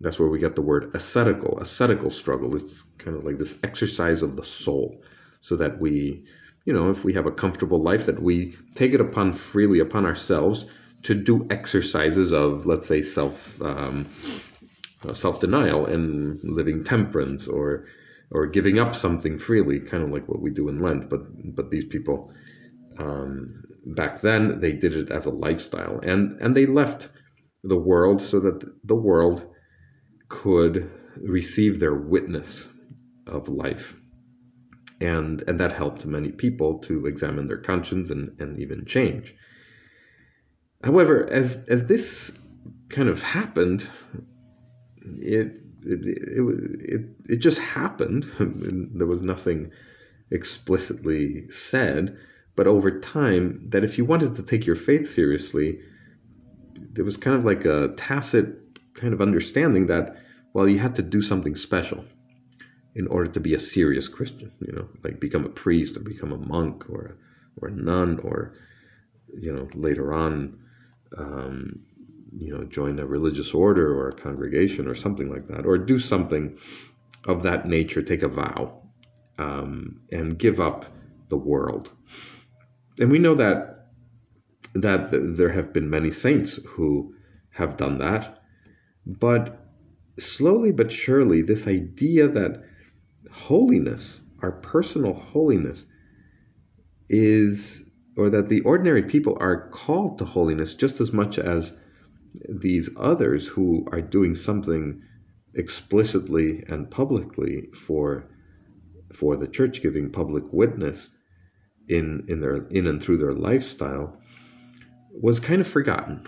that's 0.00 0.18
where 0.18 0.28
we 0.28 0.38
get 0.38 0.54
the 0.54 0.62
word 0.62 0.90
ascetical, 0.94 1.58
ascetical 1.60 2.10
struggle. 2.10 2.54
It's 2.56 2.82
kind 2.98 3.16
of 3.16 3.24
like 3.24 3.38
this 3.38 3.58
exercise 3.62 4.22
of 4.22 4.36
the 4.36 4.42
soul, 4.42 5.02
so 5.40 5.56
that 5.56 5.80
we, 5.80 6.26
you 6.64 6.72
know, 6.72 6.90
if 6.90 7.04
we 7.04 7.14
have 7.14 7.26
a 7.26 7.32
comfortable 7.32 7.80
life, 7.80 8.06
that 8.06 8.20
we 8.20 8.56
take 8.74 8.92
it 8.92 9.00
upon 9.00 9.32
freely 9.32 9.78
upon 9.78 10.04
ourselves 10.04 10.66
to 11.04 11.14
do 11.14 11.46
exercises 11.50 12.32
of, 12.32 12.66
let's 12.66 12.86
say, 12.86 13.02
self 13.02 13.60
um, 13.62 14.06
self 15.12 15.40
denial 15.40 15.86
and 15.86 16.38
living 16.42 16.84
temperance, 16.84 17.46
or 17.46 17.86
or 18.30 18.46
giving 18.46 18.78
up 18.78 18.94
something 18.94 19.38
freely, 19.38 19.80
kind 19.80 20.02
of 20.02 20.10
like 20.10 20.28
what 20.28 20.40
we 20.40 20.50
do 20.50 20.68
in 20.68 20.80
Lent. 20.80 21.08
But 21.08 21.22
but 21.54 21.70
these 21.70 21.84
people 21.84 22.32
um, 22.98 23.64
back 23.86 24.20
then 24.20 24.60
they 24.60 24.72
did 24.72 24.96
it 24.96 25.10
as 25.10 25.26
a 25.26 25.30
lifestyle, 25.30 26.00
and 26.02 26.40
and 26.40 26.56
they 26.56 26.66
left 26.66 27.08
the 27.62 27.78
world 27.78 28.20
so 28.20 28.40
that 28.40 28.64
the 28.84 28.94
world 28.94 29.46
could 30.28 30.90
receive 31.16 31.80
their 31.80 31.94
witness 31.94 32.68
of 33.26 33.48
life. 33.48 33.96
And, 35.00 35.42
and 35.46 35.60
that 35.60 35.72
helped 35.72 36.06
many 36.06 36.30
people 36.30 36.78
to 36.80 37.06
examine 37.06 37.46
their 37.46 37.58
conscience 37.58 38.10
and, 38.10 38.40
and 38.40 38.60
even 38.60 38.84
change. 38.86 39.34
However, 40.84 41.26
as, 41.30 41.64
as 41.66 41.88
this 41.88 42.38
kind 42.90 43.08
of 43.08 43.22
happened, 43.22 43.88
it, 45.02 45.52
it, 45.82 46.04
it, 46.04 46.80
it, 46.80 47.00
it 47.26 47.36
just 47.38 47.58
happened. 47.58 48.24
there 48.38 49.06
was 49.06 49.22
nothing 49.22 49.72
explicitly 50.30 51.48
said, 51.48 52.18
but 52.54 52.66
over 52.66 53.00
time, 53.00 53.70
that 53.70 53.82
if 53.82 53.96
you 53.96 54.04
wanted 54.04 54.36
to 54.36 54.42
take 54.42 54.66
your 54.66 54.76
faith 54.76 55.08
seriously, 55.08 55.80
there 56.92 57.04
was 57.04 57.16
kind 57.16 57.36
of 57.36 57.46
like 57.46 57.64
a 57.64 57.94
tacit 57.96 58.58
kind 58.92 59.14
of 59.14 59.22
understanding 59.22 59.86
that, 59.86 60.18
well, 60.52 60.68
you 60.68 60.78
had 60.78 60.96
to 60.96 61.02
do 61.02 61.22
something 61.22 61.56
special 61.56 62.04
in 62.94 63.06
order 63.06 63.30
to 63.32 63.40
be 63.40 63.54
a 63.54 63.58
serious 63.58 64.06
Christian, 64.06 64.52
you 64.60 64.72
know, 64.72 64.88
like 65.02 65.18
become 65.18 65.46
a 65.46 65.48
priest 65.48 65.96
or 65.96 66.00
become 66.00 66.32
a 66.32 66.38
monk 66.38 66.90
or, 66.90 67.16
or 67.56 67.68
a 67.68 67.72
nun 67.72 68.20
or, 68.20 68.52
you 69.36 69.52
know, 69.52 69.66
later 69.74 70.12
on, 70.12 70.58
um, 71.16 71.84
you 72.36 72.56
know, 72.56 72.64
join 72.64 72.98
a 72.98 73.06
religious 73.06 73.54
order 73.54 73.94
or 73.94 74.08
a 74.08 74.12
congregation 74.12 74.88
or 74.88 74.94
something 74.94 75.28
like 75.28 75.46
that, 75.46 75.66
or 75.66 75.78
do 75.78 75.98
something 75.98 76.58
of 77.26 77.44
that 77.44 77.66
nature, 77.66 78.02
take 78.02 78.22
a 78.22 78.28
vow, 78.28 78.82
um, 79.38 80.02
and 80.10 80.38
give 80.38 80.60
up 80.60 80.84
the 81.28 81.36
world. 81.36 81.90
And 82.98 83.10
we 83.10 83.18
know 83.18 83.34
that 83.36 83.70
that 84.74 85.10
there 85.12 85.50
have 85.50 85.72
been 85.72 85.88
many 85.88 86.10
saints 86.10 86.58
who 86.66 87.14
have 87.50 87.76
done 87.76 87.98
that, 87.98 88.42
but 89.06 89.64
slowly 90.18 90.72
but 90.72 90.90
surely, 90.90 91.42
this 91.42 91.68
idea 91.68 92.28
that 92.28 92.64
holiness, 93.30 94.20
our 94.42 94.52
personal 94.52 95.14
holiness, 95.14 95.86
is, 97.08 97.88
or 98.16 98.30
that 98.30 98.48
the 98.48 98.60
ordinary 98.60 99.02
people 99.02 99.36
are 99.40 99.68
called 99.68 100.18
to 100.18 100.24
holiness 100.24 100.74
just 100.74 101.00
as 101.00 101.12
much 101.12 101.38
as 101.38 101.72
these 102.48 102.90
others 102.96 103.46
who 103.46 103.86
are 103.90 104.00
doing 104.00 104.34
something 104.34 105.02
explicitly 105.54 106.64
and 106.66 106.90
publicly 106.90 107.68
for 107.72 108.28
for 109.12 109.36
the 109.36 109.46
church 109.46 109.82
giving 109.82 110.10
public 110.10 110.52
witness 110.52 111.10
in 111.88 112.24
in 112.28 112.40
their 112.40 112.66
in 112.68 112.86
and 112.86 113.02
through 113.02 113.18
their 113.18 113.32
lifestyle 113.32 114.18
was 115.12 115.38
kind 115.38 115.60
of 115.60 115.68
forgotten 115.68 116.26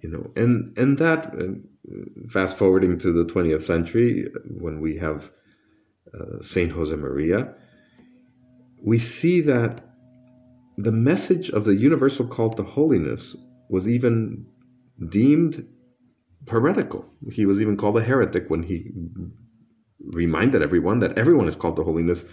you 0.00 0.10
know. 0.10 0.30
And 0.36 0.76
and 0.78 0.98
that 0.98 1.34
uh, 1.34 2.28
fast 2.28 2.58
forwarding 2.58 2.98
to 2.98 3.12
the 3.12 3.24
20th 3.24 3.62
century 3.62 4.28
when 4.44 4.80
we 4.80 4.98
have 4.98 5.30
uh, 6.12 6.42
Saint 6.42 6.72
Josemaria 6.72 7.54
we 8.82 8.98
see 8.98 9.42
that 9.42 9.87
the 10.78 10.92
message 10.92 11.50
of 11.50 11.64
the 11.64 11.74
universal 11.74 12.24
call 12.24 12.50
to 12.50 12.62
holiness 12.62 13.34
was 13.68 13.88
even 13.88 14.46
deemed 15.08 15.66
heretical. 16.48 17.04
He 17.32 17.46
was 17.46 17.60
even 17.60 17.76
called 17.76 17.98
a 17.98 18.02
heretic 18.02 18.48
when 18.48 18.62
he 18.62 18.92
reminded 20.00 20.62
everyone 20.62 21.00
that 21.00 21.18
everyone 21.18 21.48
is 21.48 21.56
called 21.56 21.76
to 21.76 21.82
holiness 21.82 22.24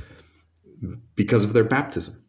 because 1.15 1.43
of 1.43 1.53
their 1.53 1.63
baptism. 1.63 2.23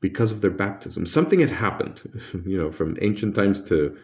Because 0.00 0.32
of 0.32 0.40
their 0.40 0.50
baptism. 0.50 1.04
Something 1.04 1.40
had 1.40 1.50
happened 1.50 2.00
you 2.46 2.56
know 2.56 2.70
from 2.70 2.96
ancient 3.02 3.34
times 3.34 3.60
to 3.64 3.98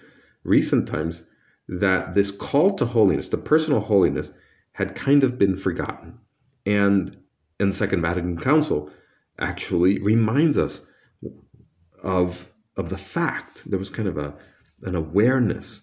recent 0.44 0.86
times 0.86 1.22
that 1.66 2.14
this 2.14 2.30
call 2.30 2.76
to 2.76 2.84
holiness, 2.84 3.30
the 3.30 3.38
personal 3.38 3.80
holiness, 3.80 4.30
had 4.72 4.94
kind 4.94 5.24
of 5.24 5.38
been 5.38 5.56
forgotten. 5.56 6.18
And 6.66 7.16
in 7.58 7.70
the 7.70 7.74
Second 7.74 8.02
Vatican 8.02 8.36
Council 8.36 8.90
actually 9.38 9.98
reminds 9.98 10.58
us 10.58 10.86
of 12.02 12.48
of 12.76 12.88
the 12.88 12.98
fact 12.98 13.68
there 13.68 13.78
was 13.78 13.90
kind 13.90 14.08
of 14.08 14.18
a 14.18 14.34
an 14.82 14.94
awareness 14.94 15.80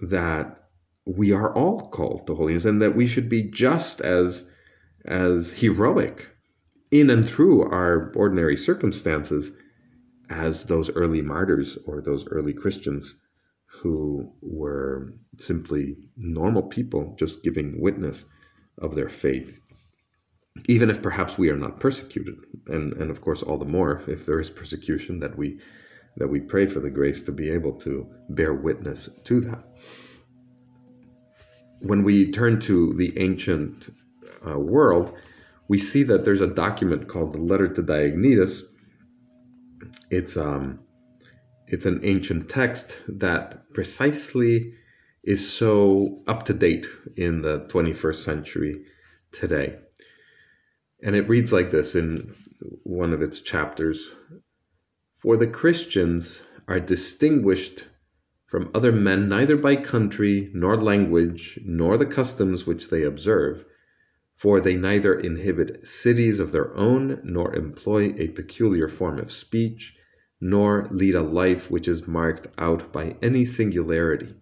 that 0.00 0.68
we 1.06 1.32
are 1.32 1.54
all 1.54 1.88
called 1.88 2.26
to 2.26 2.34
holiness 2.34 2.64
and 2.64 2.82
that 2.82 2.96
we 2.96 3.06
should 3.06 3.28
be 3.28 3.42
just 3.42 4.00
as 4.00 4.44
as 5.04 5.52
heroic 5.52 6.30
in 6.90 7.10
and 7.10 7.28
through 7.28 7.62
our 7.62 8.12
ordinary 8.14 8.56
circumstances 8.56 9.52
as 10.30 10.64
those 10.64 10.90
early 10.90 11.22
martyrs 11.22 11.76
or 11.86 12.00
those 12.00 12.26
early 12.28 12.52
Christians 12.52 13.20
who 13.66 14.32
were 14.40 15.12
simply 15.38 15.96
normal 16.16 16.62
people 16.62 17.16
just 17.18 17.42
giving 17.42 17.80
witness 17.80 18.24
of 18.78 18.94
their 18.94 19.08
faith, 19.08 19.60
even 20.66 20.90
if 20.90 21.02
perhaps 21.02 21.36
we 21.36 21.50
are 21.50 21.56
not 21.56 21.80
persecuted. 21.80 22.36
And, 22.66 22.92
and 22.94 23.10
of 23.10 23.20
course, 23.20 23.42
all 23.42 23.58
the 23.58 23.64
more 23.64 24.02
if 24.06 24.26
there 24.26 24.40
is 24.40 24.50
persecution 24.50 25.20
that 25.20 25.36
we 25.36 25.58
that 26.16 26.28
we 26.28 26.38
pray 26.38 26.66
for 26.66 26.78
the 26.78 26.90
grace 26.90 27.22
to 27.22 27.32
be 27.32 27.50
able 27.50 27.72
to 27.72 28.06
bear 28.28 28.54
witness 28.54 29.08
to 29.24 29.40
that. 29.40 29.64
When 31.80 32.04
we 32.04 32.30
turn 32.30 32.60
to 32.60 32.94
the 32.94 33.18
ancient 33.18 33.88
uh, 34.48 34.56
world, 34.56 35.12
we 35.66 35.78
see 35.78 36.04
that 36.04 36.24
there's 36.24 36.40
a 36.40 36.46
document 36.46 37.08
called 37.08 37.32
the 37.32 37.40
Letter 37.40 37.66
to 37.66 37.82
Diognetus. 37.82 38.62
It's 40.08 40.36
um, 40.36 40.80
it's 41.66 41.86
an 41.86 42.00
ancient 42.04 42.48
text 42.48 43.00
that 43.08 43.72
precisely 43.72 44.74
is 45.24 45.52
so 45.52 46.22
up 46.26 46.44
to 46.44 46.54
date 46.54 46.86
in 47.16 47.40
the 47.40 47.60
21st 47.60 48.22
century 48.22 48.84
today. 49.32 49.78
And 51.04 51.14
it 51.14 51.28
reads 51.28 51.52
like 51.52 51.70
this 51.70 51.94
in 51.94 52.34
one 52.82 53.12
of 53.12 53.20
its 53.20 53.42
chapters 53.42 54.10
For 55.20 55.36
the 55.36 55.46
Christians 55.46 56.42
are 56.66 56.80
distinguished 56.80 57.86
from 58.46 58.70
other 58.72 58.90
men 58.90 59.28
neither 59.28 59.58
by 59.58 59.76
country, 59.76 60.50
nor 60.54 60.78
language, 60.78 61.60
nor 61.62 61.98
the 61.98 62.06
customs 62.06 62.66
which 62.66 62.88
they 62.88 63.02
observe, 63.02 63.66
for 64.34 64.62
they 64.62 64.76
neither 64.76 65.12
inhabit 65.12 65.86
cities 65.86 66.40
of 66.40 66.52
their 66.52 66.74
own, 66.74 67.20
nor 67.22 67.54
employ 67.54 68.14
a 68.16 68.28
peculiar 68.28 68.88
form 68.88 69.18
of 69.18 69.30
speech, 69.30 69.94
nor 70.40 70.88
lead 70.90 71.16
a 71.16 71.22
life 71.22 71.70
which 71.70 71.86
is 71.86 72.08
marked 72.08 72.46
out 72.56 72.94
by 72.94 73.14
any 73.20 73.44
singularity. 73.44 74.34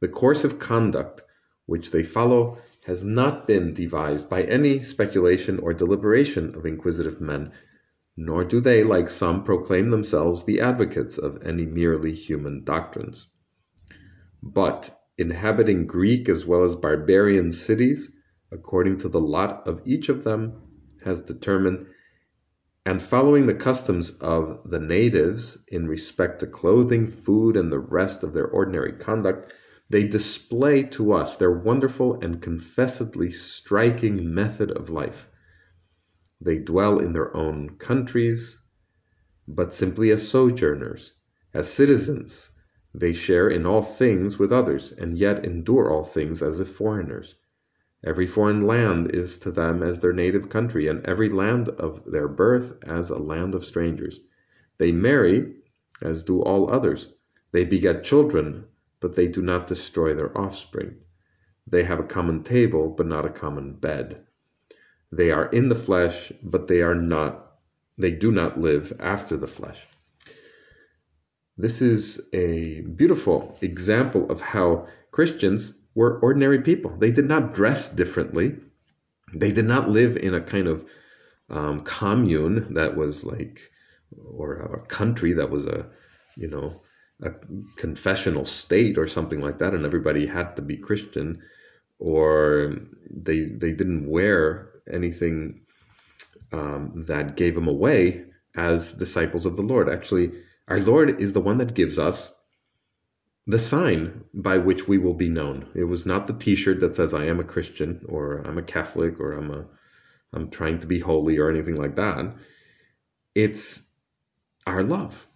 The 0.00 0.08
course 0.08 0.44
of 0.44 0.58
conduct 0.58 1.22
which 1.64 1.90
they 1.90 2.02
follow 2.02 2.58
has 2.90 3.04
not 3.04 3.46
been 3.46 3.72
devised 3.72 4.28
by 4.28 4.42
any 4.42 4.82
speculation 4.82 5.60
or 5.60 5.72
deliberation 5.72 6.56
of 6.56 6.66
inquisitive 6.66 7.20
men, 7.20 7.52
nor 8.16 8.42
do 8.42 8.60
they, 8.60 8.82
like 8.82 9.08
some, 9.08 9.44
proclaim 9.44 9.90
themselves 9.90 10.42
the 10.42 10.60
advocates 10.60 11.16
of 11.16 11.40
any 11.46 11.64
merely 11.64 12.12
human 12.12 12.64
doctrines. 12.64 13.30
But, 14.42 14.90
inhabiting 15.16 15.86
Greek 15.86 16.28
as 16.28 16.44
well 16.44 16.64
as 16.64 16.74
barbarian 16.74 17.52
cities, 17.52 18.10
according 18.50 18.98
to 18.98 19.08
the 19.08 19.20
lot 19.20 19.68
of 19.68 19.82
each 19.84 20.08
of 20.08 20.24
them, 20.24 20.54
has 21.04 21.22
determined, 21.22 21.86
and 22.84 23.00
following 23.00 23.46
the 23.46 23.54
customs 23.54 24.10
of 24.18 24.68
the 24.68 24.80
natives 24.80 25.64
in 25.68 25.86
respect 25.86 26.40
to 26.40 26.48
clothing, 26.48 27.06
food, 27.06 27.56
and 27.56 27.70
the 27.70 27.78
rest 27.78 28.24
of 28.24 28.32
their 28.32 28.48
ordinary 28.48 28.94
conduct, 28.94 29.52
they 29.90 30.06
display 30.06 30.84
to 30.84 31.12
us 31.12 31.36
their 31.36 31.50
wonderful 31.50 32.20
and 32.20 32.40
confessedly 32.40 33.28
striking 33.28 34.32
method 34.32 34.70
of 34.70 34.88
life. 34.88 35.28
They 36.40 36.58
dwell 36.58 37.00
in 37.00 37.12
their 37.12 37.36
own 37.36 37.70
countries, 37.70 38.60
but 39.48 39.74
simply 39.74 40.12
as 40.12 40.28
sojourners, 40.28 41.12
as 41.52 41.68
citizens. 41.68 42.50
They 42.94 43.12
share 43.12 43.48
in 43.48 43.66
all 43.66 43.82
things 43.82 44.38
with 44.38 44.52
others, 44.52 44.92
and 44.92 45.18
yet 45.18 45.44
endure 45.44 45.90
all 45.90 46.04
things 46.04 46.40
as 46.40 46.60
if 46.60 46.68
foreigners. 46.68 47.34
Every 48.04 48.26
foreign 48.26 48.62
land 48.62 49.10
is 49.12 49.40
to 49.40 49.50
them 49.50 49.82
as 49.82 49.98
their 49.98 50.12
native 50.12 50.48
country, 50.48 50.86
and 50.86 51.04
every 51.04 51.28
land 51.28 51.68
of 51.68 52.04
their 52.10 52.28
birth 52.28 52.78
as 52.84 53.10
a 53.10 53.18
land 53.18 53.56
of 53.56 53.64
strangers. 53.64 54.20
They 54.78 54.92
marry, 54.92 55.56
as 56.00 56.22
do 56.22 56.40
all 56.40 56.70
others. 56.70 57.12
They 57.50 57.64
beget 57.64 58.04
children, 58.04 58.66
but 59.00 59.16
they 59.16 59.28
do 59.28 59.42
not 59.42 59.66
destroy 59.66 60.14
their 60.14 60.36
offspring. 60.36 60.96
They 61.66 61.84
have 61.84 62.00
a 62.00 62.04
common 62.04 62.42
table, 62.42 62.90
but 62.90 63.06
not 63.06 63.24
a 63.24 63.30
common 63.30 63.74
bed. 63.74 64.26
They 65.12 65.30
are 65.30 65.46
in 65.46 65.68
the 65.68 65.74
flesh, 65.74 66.32
but 66.42 66.68
they 66.68 66.82
are 66.82 66.94
not, 66.94 67.52
they 67.98 68.12
do 68.12 68.30
not 68.30 68.60
live 68.60 68.92
after 69.00 69.36
the 69.36 69.46
flesh. 69.46 69.86
This 71.56 71.82
is 71.82 72.28
a 72.32 72.80
beautiful 72.80 73.58
example 73.60 74.30
of 74.30 74.40
how 74.40 74.86
Christians 75.10 75.74
were 75.94 76.18
ordinary 76.20 76.62
people. 76.62 76.96
They 76.96 77.12
did 77.12 77.26
not 77.26 77.54
dress 77.54 77.90
differently. 77.90 78.56
They 79.34 79.52
did 79.52 79.66
not 79.66 79.88
live 79.88 80.16
in 80.16 80.34
a 80.34 80.40
kind 80.40 80.68
of 80.68 80.88
um, 81.50 81.80
commune 81.80 82.74
that 82.74 82.96
was 82.96 83.24
like, 83.24 83.60
or 84.24 84.54
a 84.54 84.86
country 84.86 85.34
that 85.34 85.50
was 85.50 85.66
a, 85.66 85.90
you 86.36 86.48
know, 86.48 86.80
a 87.22 87.32
confessional 87.76 88.44
state 88.44 88.98
or 88.98 89.06
something 89.06 89.40
like 89.40 89.58
that, 89.58 89.74
and 89.74 89.84
everybody 89.84 90.26
had 90.26 90.56
to 90.56 90.62
be 90.62 90.76
Christian, 90.76 91.42
or 91.98 92.76
they 93.10 93.40
they 93.40 93.72
didn't 93.72 94.08
wear 94.08 94.70
anything 94.90 95.62
um, 96.52 97.04
that 97.06 97.36
gave 97.36 97.54
them 97.54 97.68
away 97.68 98.24
as 98.56 98.92
disciples 98.92 99.46
of 99.46 99.56
the 99.56 99.62
Lord. 99.62 99.88
Actually, 99.88 100.32
our 100.66 100.80
Lord 100.80 101.20
is 101.20 101.32
the 101.32 101.40
one 101.40 101.58
that 101.58 101.74
gives 101.74 101.98
us 101.98 102.34
the 103.46 103.58
sign 103.58 104.24
by 104.32 104.58
which 104.58 104.86
we 104.86 104.98
will 104.98 105.14
be 105.14 105.28
known. 105.28 105.68
It 105.74 105.84
was 105.84 106.06
not 106.06 106.26
the 106.26 106.34
T-shirt 106.34 106.80
that 106.80 106.96
says 106.96 107.14
"I 107.14 107.26
am 107.26 107.40
a 107.40 107.44
Christian" 107.44 108.06
or 108.08 108.38
"I'm 108.46 108.58
a 108.58 108.62
Catholic" 108.62 109.20
or 109.20 109.32
"I'm 109.32 109.50
a 109.50 109.66
I'm 110.32 110.50
trying 110.50 110.78
to 110.80 110.86
be 110.86 111.00
holy" 111.00 111.38
or 111.38 111.50
anything 111.50 111.76
like 111.76 111.96
that. 111.96 112.34
It's 113.34 113.82
our 114.66 114.82
love. 114.82 115.26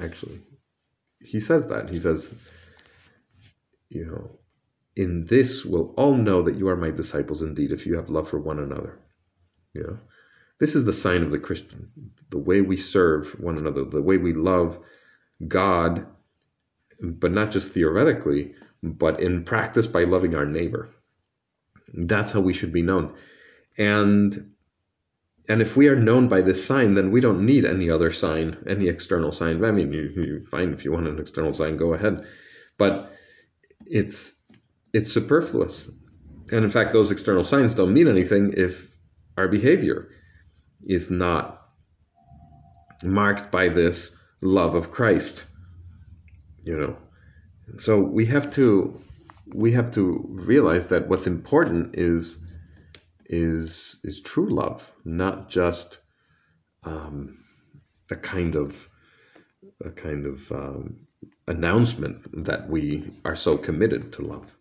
Actually, 0.00 0.40
he 1.20 1.40
says 1.40 1.68
that. 1.68 1.90
He 1.90 1.98
says, 1.98 2.34
you 3.88 4.06
know, 4.06 4.30
in 4.96 5.24
this 5.24 5.64
will 5.64 5.94
all 5.96 6.14
know 6.14 6.42
that 6.42 6.56
you 6.56 6.68
are 6.68 6.76
my 6.76 6.90
disciples 6.90 7.42
indeed, 7.42 7.72
if 7.72 7.86
you 7.86 7.96
have 7.96 8.08
love 8.08 8.28
for 8.28 8.38
one 8.38 8.58
another. 8.58 8.98
You 9.74 9.82
know, 9.82 9.98
this 10.58 10.74
is 10.74 10.84
the 10.84 10.92
sign 10.92 11.22
of 11.22 11.30
the 11.30 11.38
Christian. 11.38 11.90
The 12.30 12.38
way 12.38 12.60
we 12.60 12.76
serve 12.76 13.38
one 13.40 13.58
another, 13.58 13.84
the 13.84 14.02
way 14.02 14.18
we 14.18 14.32
love 14.32 14.78
God 15.46 16.06
but 17.02 17.32
not 17.32 17.50
just 17.50 17.72
theoretically, 17.72 18.54
but 18.82 19.20
in 19.20 19.44
practice 19.44 19.86
by 19.86 20.04
loving 20.04 20.34
our 20.34 20.46
neighbor. 20.46 20.90
That's 21.92 22.32
how 22.32 22.40
we 22.40 22.54
should 22.54 22.72
be 22.72 22.82
known. 22.82 23.14
And 23.76 24.51
and 25.48 25.60
if 25.60 25.76
we 25.76 25.88
are 25.88 25.96
known 25.96 26.28
by 26.28 26.40
this 26.40 26.64
sign, 26.64 26.94
then 26.94 27.10
we 27.10 27.20
don't 27.20 27.44
need 27.44 27.64
any 27.64 27.90
other 27.90 28.10
sign, 28.10 28.56
any 28.66 28.88
external 28.88 29.32
sign. 29.32 29.64
I 29.64 29.70
mean, 29.72 29.92
you, 29.92 30.02
you 30.14 30.46
fine 30.50 30.72
if 30.72 30.84
you 30.84 30.92
want 30.92 31.08
an 31.08 31.18
external 31.18 31.52
sign, 31.52 31.76
go 31.76 31.94
ahead. 31.94 32.24
But 32.78 33.12
it's 33.86 34.34
it's 34.92 35.12
superfluous. 35.12 35.90
And 36.50 36.64
in 36.64 36.70
fact, 36.70 36.92
those 36.92 37.10
external 37.10 37.44
signs 37.44 37.74
don't 37.74 37.94
mean 37.94 38.08
anything 38.08 38.54
if 38.56 38.94
our 39.36 39.48
behavior 39.48 40.08
is 40.84 41.10
not 41.10 41.66
marked 43.02 43.50
by 43.50 43.68
this 43.68 44.16
love 44.40 44.74
of 44.74 44.90
Christ 44.90 45.46
you 46.62 46.78
know 46.78 46.96
so 47.76 48.00
we 48.00 48.26
have 48.26 48.50
to 48.52 48.98
we 49.54 49.72
have 49.72 49.90
to 49.92 50.24
realize 50.28 50.88
that 50.88 51.08
what's 51.08 51.26
important 51.26 51.96
is 51.96 52.38
is 53.32 53.96
is 54.04 54.20
true 54.20 54.48
love 54.48 54.88
not 55.04 55.48
just 55.48 55.98
um, 56.84 57.38
a 58.10 58.16
kind 58.16 58.54
of 58.56 58.88
a 59.84 59.90
kind 59.90 60.26
of 60.26 60.52
um, 60.52 61.06
announcement 61.48 62.44
that 62.44 62.68
we 62.68 63.10
are 63.24 63.36
so 63.36 63.56
committed 63.56 64.12
to 64.12 64.22
love 64.22 64.54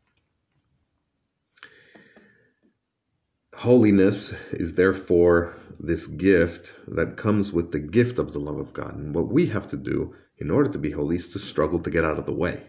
holiness 3.53 4.33
is 4.51 4.73
therefore 4.73 5.53
this 5.79 6.07
gift 6.07 6.73
that 6.87 7.17
comes 7.17 7.51
with 7.51 7.71
the 7.71 7.79
gift 7.79 8.17
of 8.17 8.33
the 8.33 8.39
love 8.39 8.57
of 8.57 8.73
God 8.73 8.95
and 8.95 9.13
what 9.13 9.27
we 9.27 9.47
have 9.47 9.67
to 9.67 9.77
do 9.77 10.15
in 10.37 10.49
order 10.49 10.71
to 10.71 10.79
be 10.79 10.89
holy 10.89 11.17
is 11.17 11.29
to 11.33 11.39
struggle 11.39 11.79
to 11.79 11.91
get 11.91 12.03
out 12.03 12.17
of 12.17 12.25
the 12.25 12.33
way. 12.33 12.63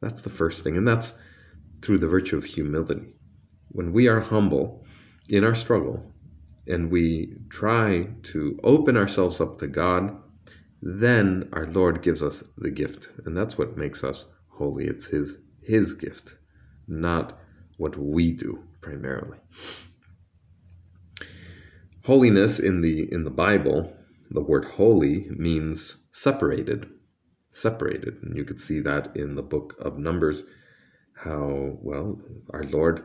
That's 0.00 0.22
the 0.22 0.30
first 0.30 0.64
thing, 0.64 0.78
and 0.78 0.88
that's 0.88 1.12
through 1.82 1.98
the 1.98 2.06
virtue 2.06 2.38
of 2.38 2.44
humility. 2.44 3.14
When 3.68 3.92
we 3.92 4.08
are 4.08 4.20
humble 4.20 4.86
in 5.28 5.44
our 5.44 5.54
struggle 5.54 6.12
and 6.66 6.90
we 6.90 7.34
try 7.48 8.08
to 8.22 8.58
open 8.62 8.96
ourselves 8.96 9.40
up 9.40 9.58
to 9.58 9.66
God, 9.66 10.16
then 10.82 11.48
our 11.52 11.66
Lord 11.66 12.02
gives 12.02 12.22
us 12.22 12.44
the 12.56 12.70
gift, 12.70 13.08
and 13.24 13.36
that's 13.36 13.56
what 13.56 13.76
makes 13.76 14.04
us 14.04 14.26
holy. 14.48 14.86
It's 14.86 15.06
His 15.06 15.38
His 15.62 15.94
gift, 15.94 16.36
not 16.86 17.38
what 17.78 17.96
we 17.96 18.32
do 18.32 18.62
primarily. 18.80 19.38
Holiness 22.04 22.58
in 22.58 22.80
the 22.80 23.12
in 23.12 23.24
the 23.24 23.30
Bible, 23.30 23.92
the 24.30 24.42
word 24.42 24.64
holy 24.64 25.28
means 25.30 25.96
separated, 26.10 26.88
separated. 27.48 28.22
And 28.22 28.36
you 28.36 28.44
could 28.44 28.60
see 28.60 28.80
that 28.80 29.16
in 29.16 29.34
the 29.34 29.42
book 29.42 29.76
of 29.80 29.98
Numbers, 29.98 30.42
how, 31.14 31.78
well, 31.82 32.20
our 32.50 32.62
Lord 32.62 33.02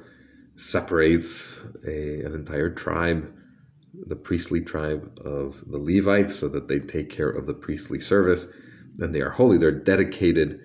separates 0.56 1.54
a, 1.86 2.22
an 2.22 2.34
entire 2.34 2.70
tribe, 2.70 3.34
the 3.94 4.16
priestly 4.16 4.62
tribe 4.62 5.20
of 5.24 5.64
the 5.66 5.78
Levites, 5.78 6.36
so 6.36 6.50
that 6.50 6.68
they 6.68 6.80
take 6.80 7.10
care 7.10 7.30
of 7.30 7.46
the 7.46 7.54
priestly 7.54 8.00
service. 8.00 8.46
And 9.00 9.14
they 9.14 9.22
are 9.22 9.30
holy, 9.30 9.58
they're 9.58 9.72
dedicated 9.72 10.62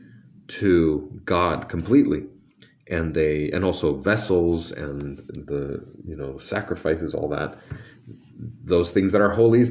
to 0.48 1.20
God 1.24 1.68
completely. 1.68 2.24
And 2.90 3.14
they, 3.14 3.50
and 3.50 3.64
also 3.64 3.96
vessels 3.96 4.72
and 4.72 5.18
the, 5.18 5.84
you 6.06 6.16
know, 6.16 6.38
sacrifices, 6.38 7.14
all 7.14 7.28
that. 7.28 7.58
Those 8.64 8.92
things 8.92 9.12
that 9.12 9.20
are 9.20 9.30
holy 9.30 9.66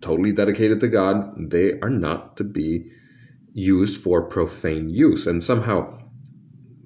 totally 0.00 0.32
dedicated 0.32 0.80
to 0.80 0.88
God, 0.88 1.50
they 1.50 1.80
are 1.80 1.90
not 1.90 2.36
to 2.36 2.44
be 2.44 2.92
used 3.52 4.02
for 4.02 4.28
profane 4.28 4.88
use. 4.88 5.26
And 5.26 5.42
somehow 5.42 5.98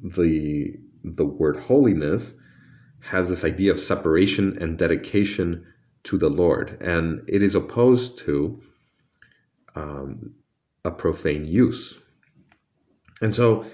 the 0.03 0.77
the 1.03 1.27
word 1.27 1.59
holiness 1.59 2.35
has 3.11 3.29
this 3.29 3.45
idea 3.45 3.73
of 3.73 3.81
separation 3.81 4.59
and 4.61 4.79
dedication 4.79 5.67
to 6.05 6.19
the 6.19 6.29
Lord, 6.29 6.79
and 6.81 7.29
it 7.29 7.43
is 7.43 7.55
opposed 7.55 8.19
to 8.19 8.63
um, 9.75 10.35
a 10.85 10.91
profane 10.91 11.45
use. 11.47 11.99
And 13.21 13.35
so, 13.35 13.67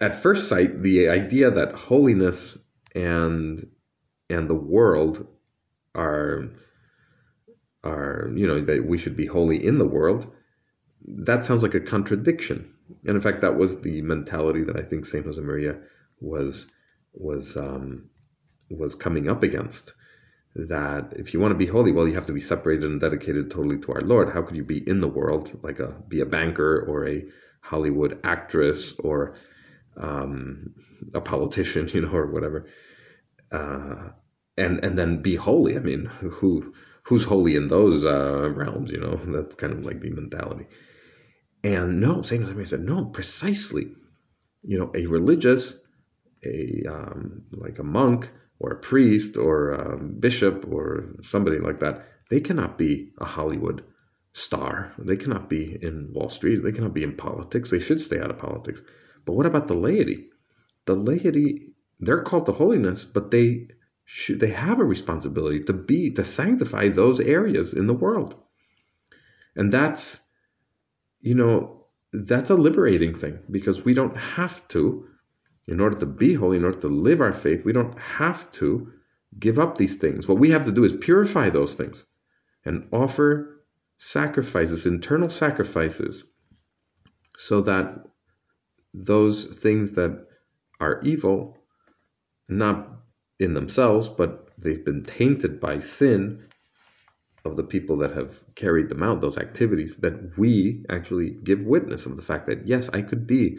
at 0.00 0.16
first 0.16 0.48
sight, 0.48 0.82
the 0.82 1.08
idea 1.08 1.50
that 1.50 1.74
holiness 1.74 2.56
and 2.94 3.66
and 4.30 4.48
the 4.48 4.54
world 4.54 5.26
are 5.94 6.50
are 7.84 8.30
you 8.34 8.46
know 8.46 8.60
that 8.60 8.84
we 8.84 8.98
should 8.98 9.16
be 9.16 9.26
holy 9.26 9.64
in 9.64 9.78
the 9.78 9.86
world 9.86 10.30
that 11.06 11.44
sounds 11.44 11.62
like 11.62 11.74
a 11.74 11.80
contradiction 11.80 12.74
and 13.06 13.16
in 13.16 13.20
fact 13.20 13.42
that 13.42 13.56
was 13.56 13.80
the 13.80 14.02
mentality 14.02 14.64
that 14.64 14.76
i 14.76 14.82
think 14.82 15.04
saint 15.04 15.26
josemaria 15.26 15.80
was 16.20 16.66
was 17.12 17.56
um, 17.56 18.10
was 18.70 18.94
coming 18.94 19.28
up 19.28 19.42
against 19.42 19.94
that 20.54 21.12
if 21.16 21.34
you 21.34 21.40
want 21.40 21.52
to 21.52 21.58
be 21.58 21.66
holy 21.66 21.92
well 21.92 22.08
you 22.08 22.14
have 22.14 22.26
to 22.26 22.32
be 22.32 22.40
separated 22.40 22.84
and 22.84 23.00
dedicated 23.00 23.50
totally 23.50 23.78
to 23.78 23.92
our 23.92 24.00
lord 24.00 24.32
how 24.32 24.42
could 24.42 24.56
you 24.56 24.64
be 24.64 24.78
in 24.88 25.00
the 25.00 25.06
world 25.08 25.56
like 25.62 25.78
a 25.78 25.94
be 26.08 26.20
a 26.20 26.26
banker 26.26 26.80
or 26.80 27.06
a 27.06 27.24
hollywood 27.60 28.18
actress 28.24 28.94
or 28.98 29.36
um, 29.96 30.74
a 31.14 31.20
politician 31.20 31.88
you 31.92 32.00
know 32.00 32.10
or 32.10 32.26
whatever 32.26 32.66
uh, 33.52 34.10
and 34.58 34.84
and 34.84 34.98
then 34.98 35.22
be 35.22 35.36
holy. 35.36 35.76
I 35.76 35.80
mean, 35.80 36.06
who 36.06 36.74
who's 37.04 37.24
holy 37.24 37.56
in 37.56 37.68
those 37.68 38.04
uh, 38.04 38.50
realms? 38.50 38.90
You 38.90 38.98
know, 38.98 39.16
that's 39.16 39.54
kind 39.54 39.72
of 39.72 39.84
like 39.84 40.00
the 40.00 40.10
mentality. 40.10 40.66
And 41.64 42.00
no, 42.00 42.22
Saint 42.22 42.68
said 42.68 42.80
no, 42.80 43.06
precisely. 43.06 43.92
You 44.62 44.78
know, 44.78 44.90
a 44.94 45.06
religious, 45.06 45.78
a 46.44 46.84
um, 46.88 47.42
like 47.52 47.78
a 47.78 47.84
monk 47.84 48.30
or 48.58 48.72
a 48.72 48.80
priest 48.80 49.36
or 49.36 49.70
a 49.72 49.98
bishop 49.98 50.66
or 50.70 51.14
somebody 51.22 51.58
like 51.58 51.80
that, 51.80 52.06
they 52.30 52.40
cannot 52.40 52.78
be 52.78 53.12
a 53.18 53.24
Hollywood 53.24 53.84
star. 54.32 54.92
They 54.98 55.16
cannot 55.16 55.48
be 55.48 55.78
in 55.80 56.12
Wall 56.12 56.28
Street. 56.28 56.62
They 56.62 56.72
cannot 56.72 56.94
be 56.94 57.04
in 57.04 57.16
politics. 57.16 57.70
They 57.70 57.80
should 57.80 58.00
stay 58.00 58.20
out 58.20 58.30
of 58.30 58.38
politics. 58.38 58.80
But 59.24 59.34
what 59.34 59.46
about 59.46 59.68
the 59.68 59.74
laity? 59.74 60.30
The 60.86 60.94
laity, 60.94 61.74
they're 62.00 62.22
called 62.22 62.46
to 62.46 62.52
holiness, 62.52 63.04
but 63.04 63.30
they 63.30 63.68
should 64.04 64.40
they 64.40 64.48
have 64.48 64.80
a 64.80 64.84
responsibility 64.84 65.60
to 65.64 65.74
be 65.74 66.10
to 66.12 66.24
sanctify 66.24 66.88
those 66.88 67.20
areas 67.20 67.74
in 67.74 67.86
the 67.86 67.94
world 67.94 68.34
and 69.54 69.70
that's 69.70 70.24
you 71.20 71.34
know 71.34 71.84
that's 72.12 72.48
a 72.48 72.54
liberating 72.54 73.12
thing 73.12 73.38
because 73.50 73.84
we 73.84 73.92
don't 73.92 74.16
have 74.16 74.66
to 74.68 75.06
in 75.68 75.80
order 75.80 75.98
to 75.98 76.06
be 76.06 76.34
holy 76.34 76.56
in 76.56 76.64
order 76.64 76.80
to 76.80 76.88
live 76.88 77.20
our 77.20 77.32
faith 77.32 77.64
we 77.64 77.72
don't 77.72 77.98
have 77.98 78.50
to 78.52 78.92
give 79.36 79.58
up 79.58 79.76
these 79.76 79.96
things. 79.96 80.26
What 80.26 80.38
we 80.38 80.50
have 80.50 80.64
to 80.66 80.72
do 80.72 80.84
is 80.84 80.92
purify 80.92 81.50
those 81.50 81.74
things 81.74 82.06
and 82.64 82.88
offer 82.92 83.64
sacrifices 83.96 84.86
internal 84.86 85.28
sacrifices 85.28 86.24
so 87.36 87.62
that 87.62 88.04
those 88.94 89.44
things 89.44 89.92
that 89.92 90.26
are 90.80 91.00
evil 91.02 91.58
not 92.48 92.88
in 93.38 93.54
themselves, 93.54 94.08
but 94.08 94.48
they've 94.58 94.84
been 94.84 95.04
tainted 95.04 95.60
by 95.60 95.80
sin 95.80 96.44
of 97.44 97.56
the 97.56 97.62
people 97.62 97.98
that 97.98 98.12
have 98.12 98.36
carried 98.54 98.88
them 98.88 99.02
out, 99.02 99.20
those 99.20 99.38
activities, 99.38 99.96
that 99.96 100.36
we 100.36 100.84
actually 100.88 101.30
give 101.30 101.60
witness 101.60 102.06
of 102.06 102.16
the 102.16 102.22
fact 102.22 102.46
that, 102.46 102.66
yes, 102.66 102.88
I 102.88 103.02
could 103.02 103.26
be 103.26 103.58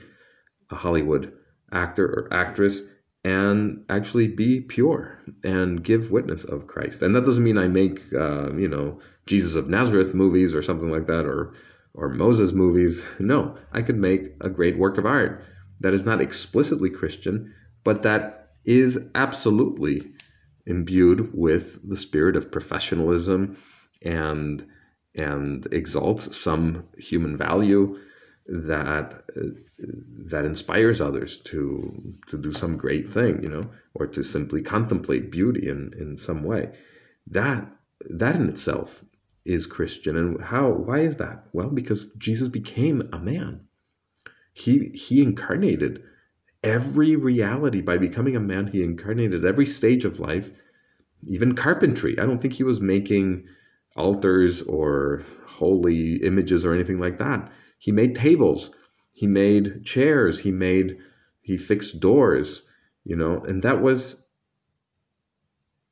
a 0.70 0.76
Hollywood 0.76 1.34
actor 1.72 2.06
or 2.06 2.34
actress 2.34 2.82
and 3.24 3.84
actually 3.90 4.28
be 4.28 4.62
pure 4.62 5.20
and 5.44 5.84
give 5.84 6.12
witness 6.12 6.44
of 6.44 6.68
Christ. 6.68 7.02
And 7.02 7.16
that 7.16 7.26
doesn't 7.26 7.44
mean 7.44 7.58
I 7.58 7.68
make, 7.68 8.02
uh, 8.14 8.54
you 8.56 8.68
know, 8.68 9.02
Jesus 9.26 9.56
of 9.56 9.70
Nazareth 9.70 10.14
movies 10.14 10.56
or 10.56 10.62
something 10.62 10.90
like 10.90 11.08
that 11.08 11.26
or, 11.26 11.54
or 11.94 12.10
Moses 12.10 12.52
movies. 12.52 13.06
No, 13.20 13.58
I 13.74 13.82
could 13.82 13.98
make 13.98 14.36
a 14.42 14.50
great 14.50 14.78
work 14.78 14.98
of 14.98 15.06
art 15.06 15.44
that 15.82 15.94
is 15.94 16.06
not 16.06 16.22
explicitly 16.22 16.90
Christian, 16.90 17.54
but 17.84 18.04
that 18.04 18.52
is 18.66 19.10
absolutely 19.16 20.14
imbued 20.66 21.32
with 21.34 21.88
the 21.88 21.98
spirit 21.98 22.36
of 22.36 22.52
professionalism 22.52 23.58
and 24.02 24.66
and 25.16 25.68
exalts 25.72 26.38
some 26.38 26.88
human 26.98 27.36
value 27.36 27.98
that 28.50 29.26
that 30.26 30.46
inspires 30.46 31.02
others 31.02 31.38
to 31.38 32.16
to 32.28 32.38
do 32.38 32.52
some 32.52 32.78
great 32.78 33.10
thing, 33.10 33.44
you 33.44 33.50
know, 33.50 33.70
or 33.94 34.08
to 34.08 34.24
simply 34.24 34.62
contemplate 34.62 35.32
beauty 35.32 35.70
in 35.70 35.94
in 35.98 36.18
some 36.18 36.44
way. 36.44 36.72
That 37.28 37.72
that 38.10 38.36
in 38.36 38.50
itself 38.50 39.04
is 39.46 39.68
Christian. 39.68 40.18
And 40.18 40.42
how 40.42 40.70
why 40.72 41.00
is 41.00 41.18
that? 41.18 41.46
Well, 41.54 41.70
because 41.70 42.12
Jesus 42.18 42.50
became 42.50 43.10
a 43.14 43.20
man. 43.20 43.68
He 44.54 44.90
he 44.90 45.22
incarnated 45.22 46.04
every 46.64 47.16
reality 47.16 47.82
by 47.82 47.98
becoming 47.98 48.36
a 48.36 48.42
man. 48.42 48.66
He 48.68 48.84
incarnated 48.84 49.46
every 49.46 49.68
stage 49.68 50.06
of 50.06 50.20
life, 50.20 50.50
even 51.24 51.56
carpentry. 51.56 52.18
I 52.18 52.26
don't 52.26 52.42
think 52.42 52.56
he 52.56 52.64
was 52.64 52.82
making 52.82 53.46
altars 53.96 54.64
or 54.64 55.24
holy 55.46 56.16
images 56.16 56.66
or 56.66 56.74
anything 56.74 56.98
like 56.98 57.20
that. 57.20 57.52
He 57.80 57.92
made 57.92 58.14
tables, 58.16 58.70
he 59.14 59.26
made 59.26 59.84
chairs, 59.84 60.38
he 60.38 60.52
made 60.52 61.00
he 61.42 61.58
fixed 61.58 62.00
doors, 62.00 62.62
you 63.04 63.16
know, 63.16 63.42
and 63.42 63.64
that 63.64 63.82
was 63.82 64.24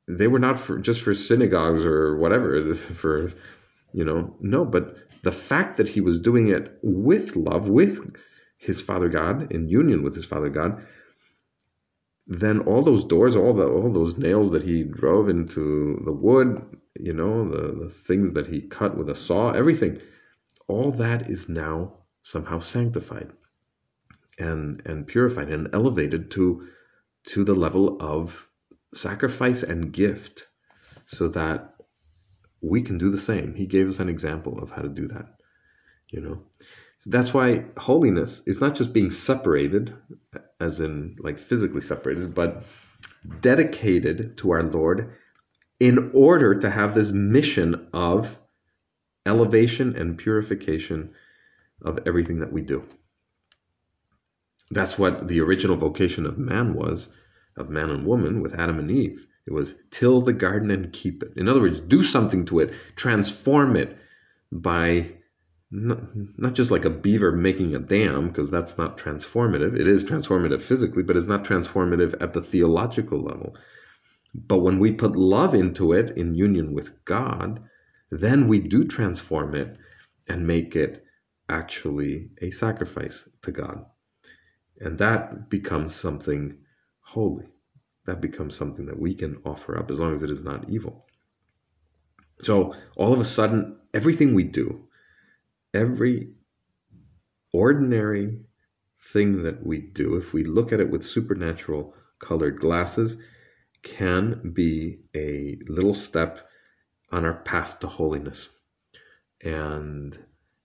they 0.06 0.28
were 0.28 0.38
not 0.38 0.58
for 0.60 0.78
just 0.78 1.02
for 1.02 1.12
synagogues 1.12 1.84
or 1.84 2.16
whatever 2.16 2.74
for 2.74 3.32
you 3.92 4.04
know 4.04 4.36
no 4.40 4.64
but 4.64 4.96
the 5.22 5.32
fact 5.32 5.78
that 5.78 5.88
he 5.88 6.00
was 6.00 6.20
doing 6.20 6.48
it 6.48 6.78
with 6.82 7.34
love 7.34 7.68
with 7.68 8.16
his 8.58 8.80
Father 8.82 9.08
God, 9.08 9.52
in 9.52 9.68
union 9.68 10.02
with 10.02 10.14
his 10.14 10.24
Father 10.24 10.48
God, 10.48 10.84
then 12.26 12.60
all 12.60 12.82
those 12.82 13.04
doors, 13.04 13.36
all 13.36 13.54
the 13.54 13.66
all 13.66 13.90
those 13.90 14.18
nails 14.18 14.50
that 14.50 14.62
he 14.62 14.82
drove 14.82 15.28
into 15.28 16.00
the 16.04 16.12
wood, 16.12 16.62
you 16.98 17.14
know, 17.14 17.48
the, 17.48 17.84
the 17.84 17.88
things 17.88 18.34
that 18.34 18.46
he 18.46 18.60
cut 18.60 18.96
with 18.96 19.08
a 19.08 19.14
saw, 19.14 19.52
everything, 19.52 20.00
all 20.68 20.92
that 20.92 21.28
is 21.28 21.48
now 21.48 21.94
somehow 22.22 22.58
sanctified 22.58 23.30
and 24.38 24.82
and 24.86 25.06
purified 25.06 25.48
and 25.48 25.68
elevated 25.72 26.30
to 26.30 26.68
to 27.24 27.44
the 27.44 27.54
level 27.54 28.00
of 28.00 28.46
sacrifice 28.94 29.62
and 29.62 29.92
gift 29.92 30.46
so 31.06 31.28
that 31.28 31.74
we 32.62 32.82
can 32.82 32.98
do 32.98 33.10
the 33.10 33.18
same. 33.18 33.54
He 33.54 33.66
gave 33.66 33.88
us 33.88 33.98
an 33.98 34.08
example 34.08 34.58
of 34.58 34.70
how 34.70 34.82
to 34.82 34.88
do 34.88 35.08
that, 35.08 35.26
you 36.10 36.20
know. 36.20 36.42
That's 37.06 37.32
why 37.32 37.64
holiness 37.76 38.42
is 38.46 38.60
not 38.60 38.74
just 38.74 38.92
being 38.92 39.10
separated, 39.10 39.94
as 40.58 40.80
in 40.80 41.16
like 41.20 41.38
physically 41.38 41.80
separated, 41.80 42.34
but 42.34 42.64
dedicated 43.40 44.38
to 44.38 44.50
our 44.50 44.64
Lord 44.64 45.12
in 45.78 46.10
order 46.14 46.60
to 46.60 46.70
have 46.70 46.94
this 46.94 47.12
mission 47.12 47.88
of 47.92 48.36
elevation 49.28 49.94
and 49.96 50.18
purification 50.18 51.12
of 51.82 52.00
everything 52.06 52.40
that 52.40 52.52
we 52.52 52.62
do. 52.62 52.84
That's 54.70 54.98
what 54.98 55.28
the 55.28 55.40
original 55.40 55.76
vocation 55.76 56.26
of 56.26 56.38
man 56.38 56.74
was, 56.74 57.08
of 57.56 57.70
man 57.70 57.90
and 57.90 58.06
woman 58.06 58.42
with 58.42 58.54
Adam 58.54 58.78
and 58.78 58.90
Eve. 58.90 59.26
It 59.46 59.52
was 59.52 59.74
till 59.90 60.20
the 60.20 60.32
garden 60.32 60.70
and 60.70 60.92
keep 60.92 61.22
it. 61.22 61.32
In 61.36 61.48
other 61.48 61.60
words, 61.60 61.80
do 61.80 62.02
something 62.02 62.44
to 62.46 62.60
it, 62.60 62.74
transform 62.96 63.76
it 63.76 63.96
by 64.52 65.12
not, 65.70 66.00
not 66.36 66.54
just 66.54 66.70
like 66.70 66.84
a 66.84 66.90
beaver 66.90 67.32
making 67.32 67.74
a 67.74 67.78
dam, 67.78 68.28
because 68.28 68.50
that's 68.50 68.76
not 68.76 68.98
transformative. 68.98 69.78
It 69.78 69.88
is 69.88 70.04
transformative 70.04 70.62
physically, 70.62 71.02
but 71.02 71.16
it's 71.16 71.26
not 71.26 71.44
transformative 71.44 72.14
at 72.20 72.32
the 72.32 72.42
theological 72.42 73.22
level. 73.22 73.56
But 74.34 74.58
when 74.58 74.78
we 74.78 74.92
put 74.92 75.16
love 75.16 75.54
into 75.54 75.92
it 75.92 76.16
in 76.16 76.34
union 76.34 76.74
with 76.74 77.04
God, 77.04 77.62
then 78.10 78.48
we 78.48 78.60
do 78.60 78.84
transform 78.84 79.54
it 79.54 79.76
and 80.26 80.46
make 80.46 80.76
it 80.76 81.04
actually 81.48 82.30
a 82.40 82.50
sacrifice 82.50 83.28
to 83.42 83.52
God. 83.52 83.84
And 84.80 84.98
that 84.98 85.50
becomes 85.50 85.94
something 85.94 86.58
holy. 87.00 87.46
That 88.06 88.20
becomes 88.20 88.54
something 88.54 88.86
that 88.86 88.98
we 88.98 89.14
can 89.14 89.42
offer 89.44 89.78
up 89.78 89.90
as 89.90 89.98
long 89.98 90.14
as 90.14 90.22
it 90.22 90.30
is 90.30 90.42
not 90.42 90.68
evil. 90.68 91.06
So 92.42 92.74
all 92.96 93.12
of 93.12 93.20
a 93.20 93.24
sudden, 93.24 93.78
everything 93.92 94.34
we 94.34 94.44
do, 94.44 94.88
every 95.74 96.34
ordinary 97.52 98.40
thing 99.00 99.42
that 99.42 99.64
we 99.64 99.80
do, 99.80 100.16
if 100.16 100.32
we 100.32 100.44
look 100.44 100.72
at 100.72 100.80
it 100.80 100.90
with 100.90 101.04
supernatural 101.04 101.94
colored 102.18 102.60
glasses, 102.60 103.16
can 103.82 104.52
be 104.52 105.00
a 105.14 105.58
little 105.66 105.94
step 105.94 106.48
on 107.10 107.24
our 107.24 107.34
path 107.34 107.80
to 107.80 107.86
holiness. 107.86 108.48
And 109.42 110.18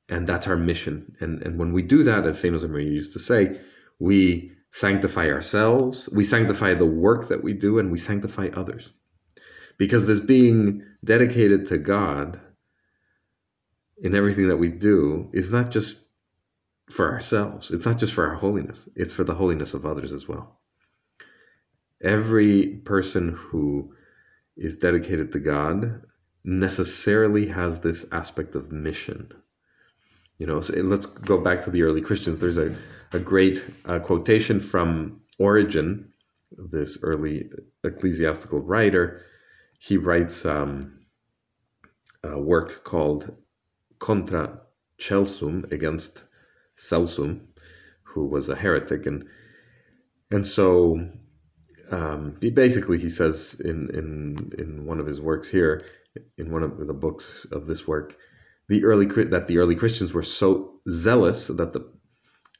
and 0.10 0.27
that's 0.27 0.47
our 0.47 0.58
mission. 0.58 1.15
And 1.19 1.41
and 1.43 1.60
when 1.60 1.73
we 1.73 1.84
do 1.84 2.03
that, 2.03 2.25
as 2.25 2.39
Saint 2.39 2.56
Josemaria 2.56 2.91
used 2.91 3.13
to 3.13 3.19
say, 3.19 3.60
we 3.99 4.51
sanctify 4.71 5.29
ourselves, 5.29 6.10
we 6.12 6.25
sanctify 6.25 6.73
the 6.73 6.86
work 6.86 7.29
that 7.29 7.43
we 7.43 7.53
do, 7.53 7.79
and 7.79 7.91
we 7.91 7.97
sanctify 7.97 8.49
others. 8.53 8.89
Because 9.77 10.06
this 10.06 10.19
being 10.19 10.84
dedicated 11.03 11.67
to 11.67 11.77
God 11.77 12.39
in 13.97 14.15
everything 14.15 14.49
that 14.49 14.58
we 14.58 14.69
do 14.69 15.29
is 15.34 15.51
not 15.51 15.71
just 15.71 15.97
for 16.89 17.12
ourselves, 17.12 17.71
it's 17.71 17.86
not 17.86 17.97
just 17.97 18.13
for 18.13 18.27
our 18.27 18.36
holiness, 18.36 18.89
it's 18.95 19.13
for 19.13 19.23
the 19.23 19.34
holiness 19.34 19.73
of 19.73 19.86
others 19.86 20.12
as 20.12 20.27
well. 20.27 20.60
Every 22.01 22.67
person 22.67 23.29
who 23.29 23.93
is 24.58 24.77
dedicated 24.77 25.32
to 25.32 25.39
God 25.39 26.03
necessarily 26.43 27.47
has 27.47 27.79
this 27.79 28.06
aspect 28.12 28.56
of 28.56 28.71
mission. 28.71 29.32
You 30.38 30.47
know, 30.47 30.62
so 30.62 30.73
let's 30.82 31.06
go 31.06 31.38
back 31.38 31.62
to 31.62 31.71
the 31.71 31.84
early 31.84 32.01
Christians. 32.01 32.39
There's 32.39 32.58
a, 32.58 32.75
a 33.13 33.19
great 33.19 33.63
uh, 33.86 33.99
quotation 33.99 34.60
from 34.60 35.21
Origen, 35.39 36.13
this 36.51 36.97
early 37.01 37.49
ecclesiastical 37.84 38.60
writer. 38.60 39.21
He 39.79 39.97
writes 39.97 40.45
um, 40.45 40.99
a 42.23 42.39
work 42.39 42.84
called 42.84 43.36
Contra 43.99 44.60
Celsum, 44.99 45.71
against 45.71 46.23
Celsum, 46.77 47.47
who 48.03 48.25
was 48.25 48.49
a 48.49 48.56
heretic. 48.56 49.06
And, 49.06 49.25
and 50.29 50.45
so 50.45 51.10
um, 51.91 52.38
he 52.41 52.49
basically 52.49 52.97
he 52.97 53.10
says 53.10 53.60
in, 53.63 53.89
in, 53.91 54.51
in 54.58 54.86
one 54.86 54.99
of 54.99 55.06
his 55.06 55.21
works 55.21 55.49
here, 55.49 55.86
in 56.38 56.52
one 56.52 56.63
of 56.63 56.86
the 56.86 56.93
books 56.93 57.45
of 57.52 57.65
this 57.65 57.88
work, 57.88 58.15
the 58.67 58.86
early 58.86 59.06
that 59.06 59.47
the 59.47 59.58
early 59.58 59.76
Christians 59.76 60.13
were 60.13 60.23
so 60.23 60.80
zealous 60.89 61.47
that 61.47 61.73
the 61.73 61.91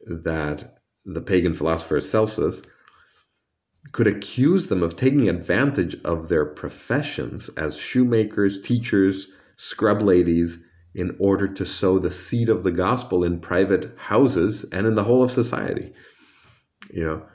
that 0.06 0.78
the 1.06 1.22
pagan 1.22 1.54
philosopher 1.54 2.00
Celsus 2.00 2.62
could 3.92 4.08
accuse 4.08 4.68
them 4.68 4.82
of 4.82 4.96
taking 4.96 5.30
advantage 5.30 5.98
of 6.04 6.30
their 6.30 6.46
professions 6.46 7.50
as 7.50 7.78
shoemakers, 7.78 8.62
teachers, 8.62 9.30
scrub 9.56 10.02
ladies 10.02 10.64
in 10.96 11.16
order 11.20 11.48
to 11.48 11.66
sow 11.66 12.00
the 12.00 12.12
seed 12.12 12.50
of 12.50 12.64
the 12.64 12.72
gospel 12.72 13.24
in 13.24 13.40
private 13.40 13.94
houses 13.98 14.64
and 14.72 14.88
in 14.88 14.96
the 14.96 15.04
whole 15.04 15.24
of 15.24 15.32
society. 15.32 15.94
You 16.92 17.04
know, 17.04 17.26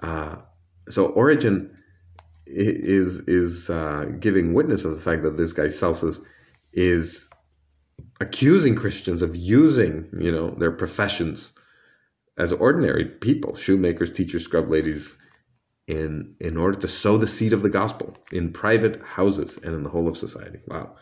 uh, 0.00 0.36
so 0.88 1.06
Origen 1.06 1.77
is 2.48 3.20
is 3.20 3.70
uh, 3.70 4.06
giving 4.18 4.54
witness 4.54 4.84
of 4.84 4.92
the 4.92 5.00
fact 5.00 5.22
that 5.22 5.36
this 5.36 5.52
guy 5.52 5.68
Celsus 5.68 6.20
is 6.72 7.28
accusing 8.20 8.74
Christians 8.76 9.22
of 9.22 9.36
using, 9.36 10.08
you 10.18 10.32
know, 10.32 10.50
their 10.50 10.72
professions 10.72 11.52
as 12.36 12.52
ordinary 12.52 13.04
people, 13.04 13.56
shoemakers, 13.56 14.12
teachers, 14.12 14.44
scrub 14.44 14.70
ladies, 14.70 15.18
in 15.86 16.34
in 16.40 16.56
order 16.56 16.78
to 16.80 16.88
sow 16.88 17.16
the 17.16 17.26
seed 17.26 17.52
of 17.52 17.62
the 17.62 17.70
gospel 17.70 18.14
in 18.32 18.52
private 18.52 19.02
houses 19.02 19.58
and 19.58 19.74
in 19.74 19.82
the 19.82 19.90
whole 19.90 20.08
of 20.08 20.16
society. 20.16 20.58
Wow. 20.66 20.96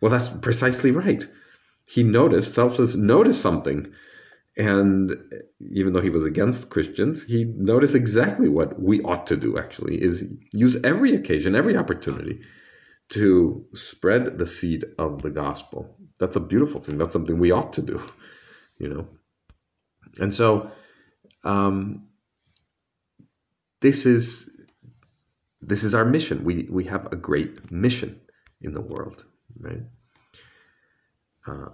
Well, 0.00 0.10
that's 0.10 0.28
precisely 0.28 0.90
right. 0.90 1.24
He 1.88 2.02
noticed, 2.02 2.54
Celsus 2.54 2.94
noticed 2.94 3.40
something 3.40 3.92
and 4.56 5.14
even 5.60 5.92
though 5.92 6.00
he 6.00 6.10
was 6.10 6.24
against 6.24 6.70
Christians, 6.70 7.24
he 7.24 7.44
noticed 7.44 7.94
exactly 7.94 8.48
what 8.48 8.80
we 8.80 9.02
ought 9.02 9.26
to 9.26 9.36
do 9.36 9.58
actually 9.58 10.02
is 10.02 10.24
use 10.52 10.82
every 10.82 11.14
occasion, 11.14 11.54
every 11.54 11.76
opportunity 11.76 12.40
to 13.10 13.66
spread 13.74 14.38
the 14.38 14.46
seed 14.46 14.84
of 14.98 15.20
the 15.20 15.30
gospel. 15.30 15.96
That's 16.18 16.36
a 16.36 16.40
beautiful 16.40 16.80
thing. 16.80 16.96
That's 16.96 17.12
something 17.12 17.38
we 17.38 17.52
ought 17.52 17.74
to 17.74 17.82
do, 17.82 18.02
you 18.78 18.88
know. 18.88 19.08
And 20.18 20.32
so 20.32 20.70
um, 21.44 22.08
this 23.80 24.06
is 24.06 24.50
this 25.60 25.84
is 25.84 25.94
our 25.94 26.04
mission. 26.04 26.44
We 26.44 26.66
we 26.70 26.84
have 26.84 27.12
a 27.12 27.16
great 27.16 27.70
mission 27.70 28.20
in 28.62 28.72
the 28.72 28.80
world, 28.80 29.24
right? 29.58 29.82
Uh, 31.46 31.68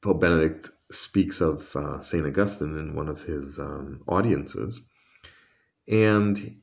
Pope 0.00 0.20
Benedict 0.20 0.70
speaks 0.90 1.40
of 1.40 1.74
uh, 1.74 2.00
St. 2.00 2.26
Augustine 2.26 2.78
in 2.78 2.94
one 2.94 3.08
of 3.08 3.22
his 3.22 3.58
um, 3.58 4.02
audiences. 4.06 4.80
And 5.86 6.56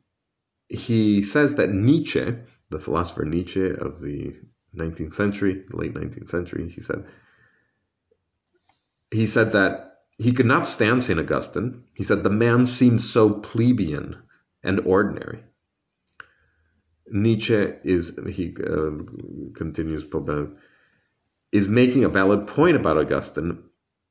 he 0.68 1.22
says 1.22 1.56
that 1.56 1.70
Nietzsche, 1.70 2.36
the 2.70 2.80
philosopher 2.80 3.26
Nietzsche 3.26 3.70
of 3.70 4.02
the 4.02 4.36
19th 4.76 5.14
century, 5.14 5.66
late 5.70 5.94
19th 5.94 6.30
century, 6.30 6.70
he 6.70 6.82
said, 6.82 7.06
he 9.12 9.26
said 9.26 9.52
that 9.52 9.98
he 10.18 10.32
could 10.34 10.46
not 10.46 10.66
stand 10.66 11.04
St. 11.04 11.20
Augustine. 11.20 11.84
He 11.94 12.04
said 12.04 12.24
the 12.24 12.30
man 12.30 12.66
seemed 12.66 13.02
so 13.02 13.30
plebeian 13.32 14.24
and 14.64 14.82
ordinary. 14.82 15.44
Nietzsche 17.08 17.72
is, 17.84 18.18
he 18.30 18.56
uh, 18.58 18.92
continues, 19.54 20.06
Pope 20.06 20.26
Benedict, 20.26 20.60
is 21.56 21.70
making 21.70 22.04
a 22.04 22.10
valid 22.10 22.46
point 22.48 22.76
about 22.76 22.98
Augustine, 22.98 23.58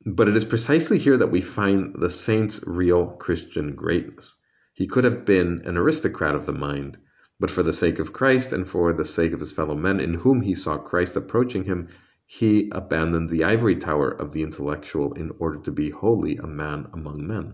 but 0.07 0.28
it 0.28 0.35
is 0.35 0.46
precisely 0.46 0.96
here 0.96 1.18
that 1.18 1.30
we 1.30 1.42
find 1.42 1.94
the 1.94 2.09
saint's 2.09 2.66
real 2.66 3.07
Christian 3.07 3.74
greatness. 3.74 4.35
He 4.72 4.87
could 4.87 5.04
have 5.04 5.26
been 5.26 5.61
an 5.66 5.76
aristocrat 5.76 6.35
of 6.35 6.46
the 6.46 6.54
mind, 6.54 6.96
but 7.38 7.50
for 7.50 7.62
the 7.62 7.74
sake 7.74 7.98
of 7.98 8.14
Christ 8.14 8.54
and 8.54 8.66
for 8.66 8.94
the 8.94 9.04
sake 9.04 9.35
of 9.35 9.40
his 9.40 9.52
fellow 9.52 9.76
men 9.76 10.00
in 10.00 10.14
whom 10.14 10.40
he 10.40 10.54
saw 10.54 10.78
Christ 10.78 11.16
approaching 11.16 11.64
him, 11.64 11.88
he 12.24 12.70
abandoned 12.72 13.28
the 13.28 13.44
ivory 13.44 13.76
tower 13.76 14.09
of 14.09 14.33
the 14.33 14.42
intellectual 14.42 15.12
in 15.12 15.30
order 15.38 15.59
to 15.64 15.70
be 15.70 15.90
wholly 15.90 16.38
a 16.38 16.46
man 16.46 16.88
among 16.94 17.26
men, 17.26 17.52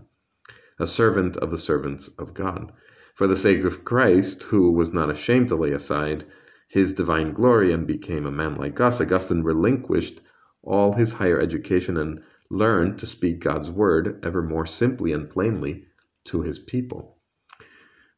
a 0.79 0.87
servant 0.87 1.35
of 1.35 1.51
the 1.51 1.57
servants 1.57 2.07
of 2.17 2.33
God. 2.33 2.71
For 3.13 3.27
the 3.27 3.35
sake 3.35 3.65
of 3.65 3.83
Christ, 3.83 4.43
who 4.43 4.71
was 4.71 4.93
not 4.93 5.09
ashamed 5.09 5.49
to 5.49 5.57
lay 5.57 5.73
aside 5.73 6.23
his 6.71 6.93
divine 6.93 7.33
glory 7.33 7.73
and 7.73 7.85
became 7.85 8.25
a 8.25 8.31
man 8.31 8.55
like 8.55 8.79
us, 8.79 9.01
Augustine 9.01 9.43
relinquished 9.43 10.21
all 10.63 10.93
his 10.93 11.11
higher 11.11 11.37
education 11.37 11.97
and 11.97 12.21
learned 12.49 12.97
to 12.99 13.05
speak 13.05 13.41
God's 13.41 13.69
word 13.69 14.23
ever 14.23 14.41
more 14.41 14.65
simply 14.65 15.11
and 15.11 15.29
plainly 15.29 15.83
to 16.23 16.41
his 16.41 16.59
people. 16.59 17.17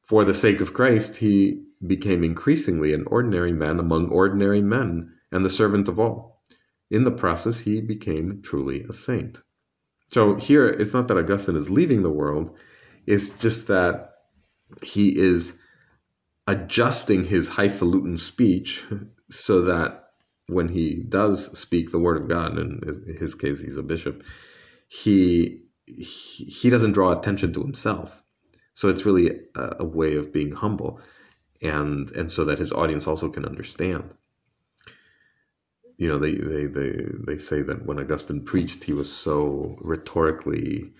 For 0.03 0.23
the 0.23 0.35
sake 0.35 0.61
of 0.61 0.73
Christ, 0.73 1.15
he 1.15 1.65
became 1.85 2.23
increasingly 2.23 2.93
an 2.93 3.05
ordinary 3.07 3.53
man 3.53 3.79
among 3.79 4.09
ordinary 4.09 4.61
men 4.61 5.13
and 5.31 5.43
the 5.43 5.49
servant 5.49 5.87
of 5.87 5.99
all. 5.99 6.43
In 6.91 7.05
the 7.05 7.11
process, 7.11 7.59
he 7.59 7.81
became 7.81 8.43
truly 8.43 8.83
a 8.83 8.93
saint. 8.93 9.41
So 10.07 10.35
here, 10.35 10.67
it's 10.67 10.93
not 10.93 11.07
that 11.07 11.17
Augustine 11.17 11.55
is 11.55 11.71
leaving 11.71 12.03
the 12.03 12.11
world, 12.11 12.59
it's 13.07 13.29
just 13.29 13.69
that 13.69 14.13
he 14.83 15.17
is 15.17 15.57
adjusting 16.47 17.25
his 17.25 17.47
highfalutin 17.47 18.17
speech 18.17 18.83
so 19.29 19.63
that 19.63 20.03
when 20.47 20.67
he 20.67 21.01
does 21.01 21.57
speak 21.57 21.91
the 21.91 21.99
word 21.99 22.21
of 22.21 22.27
God, 22.27 22.57
and 22.57 22.83
in 22.83 23.17
his 23.17 23.35
case 23.35 23.61
he's 23.61 23.77
a 23.77 23.83
bishop, 23.83 24.23
he 24.87 25.63
he 25.85 26.69
doesn't 26.69 26.93
draw 26.93 27.17
attention 27.17 27.53
to 27.53 27.61
himself. 27.61 28.21
So 28.73 28.89
it's 28.89 29.05
really 29.05 29.41
a, 29.55 29.77
a 29.79 29.85
way 29.85 30.15
of 30.15 30.33
being 30.33 30.51
humble, 30.51 31.01
and 31.61 32.11
and 32.11 32.31
so 32.31 32.45
that 32.45 32.59
his 32.59 32.73
audience 32.73 33.07
also 33.07 33.29
can 33.29 33.45
understand. 33.45 34.13
You 35.97 36.09
know, 36.09 36.19
they 36.19 36.35
they 36.35 36.65
they 36.65 37.05
they 37.25 37.37
say 37.37 37.61
that 37.61 37.85
when 37.85 37.99
Augustine 37.99 38.43
preached, 38.43 38.83
he 38.83 38.93
was 38.93 39.11
so 39.11 39.77
rhetorically 39.81 40.93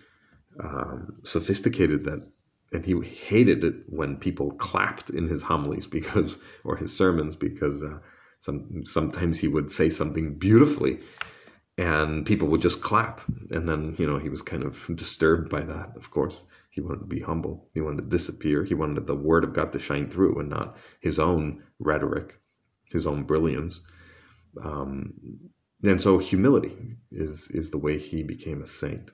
um, 0.60 1.20
sophisticated 1.24 2.06
that 2.06 2.26
and 2.74 2.86
he 2.86 3.00
hated 3.02 3.64
it 3.64 3.76
when 3.88 4.18
people 4.18 4.52
clapped 4.52 5.12
in 5.12 5.28
his 5.28 5.44
homilies 5.44 5.88
because 5.88 6.38
or 6.64 6.76
his 6.76 6.96
sermons 6.96 7.36
because 7.36 7.84
uh, 7.84 8.00
some 8.40 8.84
sometimes 8.86 9.40
he 9.40 9.48
would 9.48 9.72
say 9.72 9.90
something 9.90 10.36
beautifully, 10.40 11.00
and 11.78 12.26
people 12.26 12.50
would 12.50 12.62
just 12.62 12.82
clap. 12.82 13.22
And 13.52 13.70
then 13.70 13.96
you 13.98 14.08
know 14.08 14.18
he 14.18 14.30
was 14.30 14.42
kind 14.42 14.64
of 14.64 14.90
disturbed 14.96 15.50
by 15.50 15.62
that. 15.62 15.96
Of 15.96 16.12
course, 16.12 16.42
he 16.72 16.82
wanted 16.82 17.02
to 17.02 17.06
be 17.06 17.22
humble. 17.22 17.70
He 17.74 17.82
wanted 17.82 18.04
to 18.04 18.10
disappear. 18.10 18.64
He 18.64 18.74
wanted 18.74 19.08
the 19.08 19.16
word 19.16 19.44
of 19.44 19.54
God 19.54 19.72
to 19.74 19.80
shine 19.80 20.10
through, 20.10 20.40
and 20.40 20.50
not 20.50 20.78
his 21.00 21.20
own 21.20 21.64
rhetoric, 21.80 22.40
his 22.92 23.08
own 23.08 23.24
brilliance. 23.24 23.82
Um, 24.62 25.14
and 25.84 26.02
so 26.02 26.18
humility 26.18 26.98
is 27.12 27.50
is 27.50 27.72
the 27.72 27.78
way 27.78 27.98
he 27.98 28.24
became 28.24 28.62
a 28.62 28.68
saint. 28.68 29.12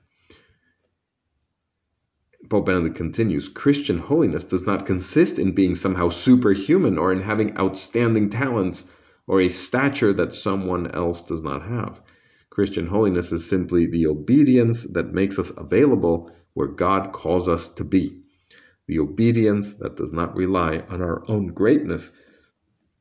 Pope 2.48 2.66
Benedict 2.66 2.96
continues 2.96 3.48
Christian 3.48 3.98
holiness 3.98 4.46
does 4.46 4.66
not 4.66 4.86
consist 4.86 5.38
in 5.38 5.52
being 5.52 5.74
somehow 5.74 6.08
superhuman 6.08 6.96
or 6.96 7.12
in 7.12 7.20
having 7.20 7.56
outstanding 7.58 8.30
talents 8.30 8.84
or 9.26 9.40
a 9.40 9.48
stature 9.48 10.12
that 10.14 10.34
someone 10.34 10.90
else 10.90 11.22
does 11.22 11.42
not 11.42 11.62
have. 11.62 12.00
Christian 12.48 12.86
holiness 12.86 13.30
is 13.30 13.48
simply 13.48 13.86
the 13.86 14.06
obedience 14.08 14.84
that 14.84 15.12
makes 15.12 15.38
us 15.38 15.52
available 15.56 16.32
where 16.54 16.66
God 16.66 17.12
calls 17.12 17.46
us 17.46 17.68
to 17.74 17.84
be. 17.84 18.22
The 18.86 18.98
obedience 18.98 19.74
that 19.74 19.96
does 19.96 20.12
not 20.12 20.34
rely 20.34 20.78
on 20.88 21.00
our 21.02 21.22
own 21.30 21.48
greatness, 21.48 22.10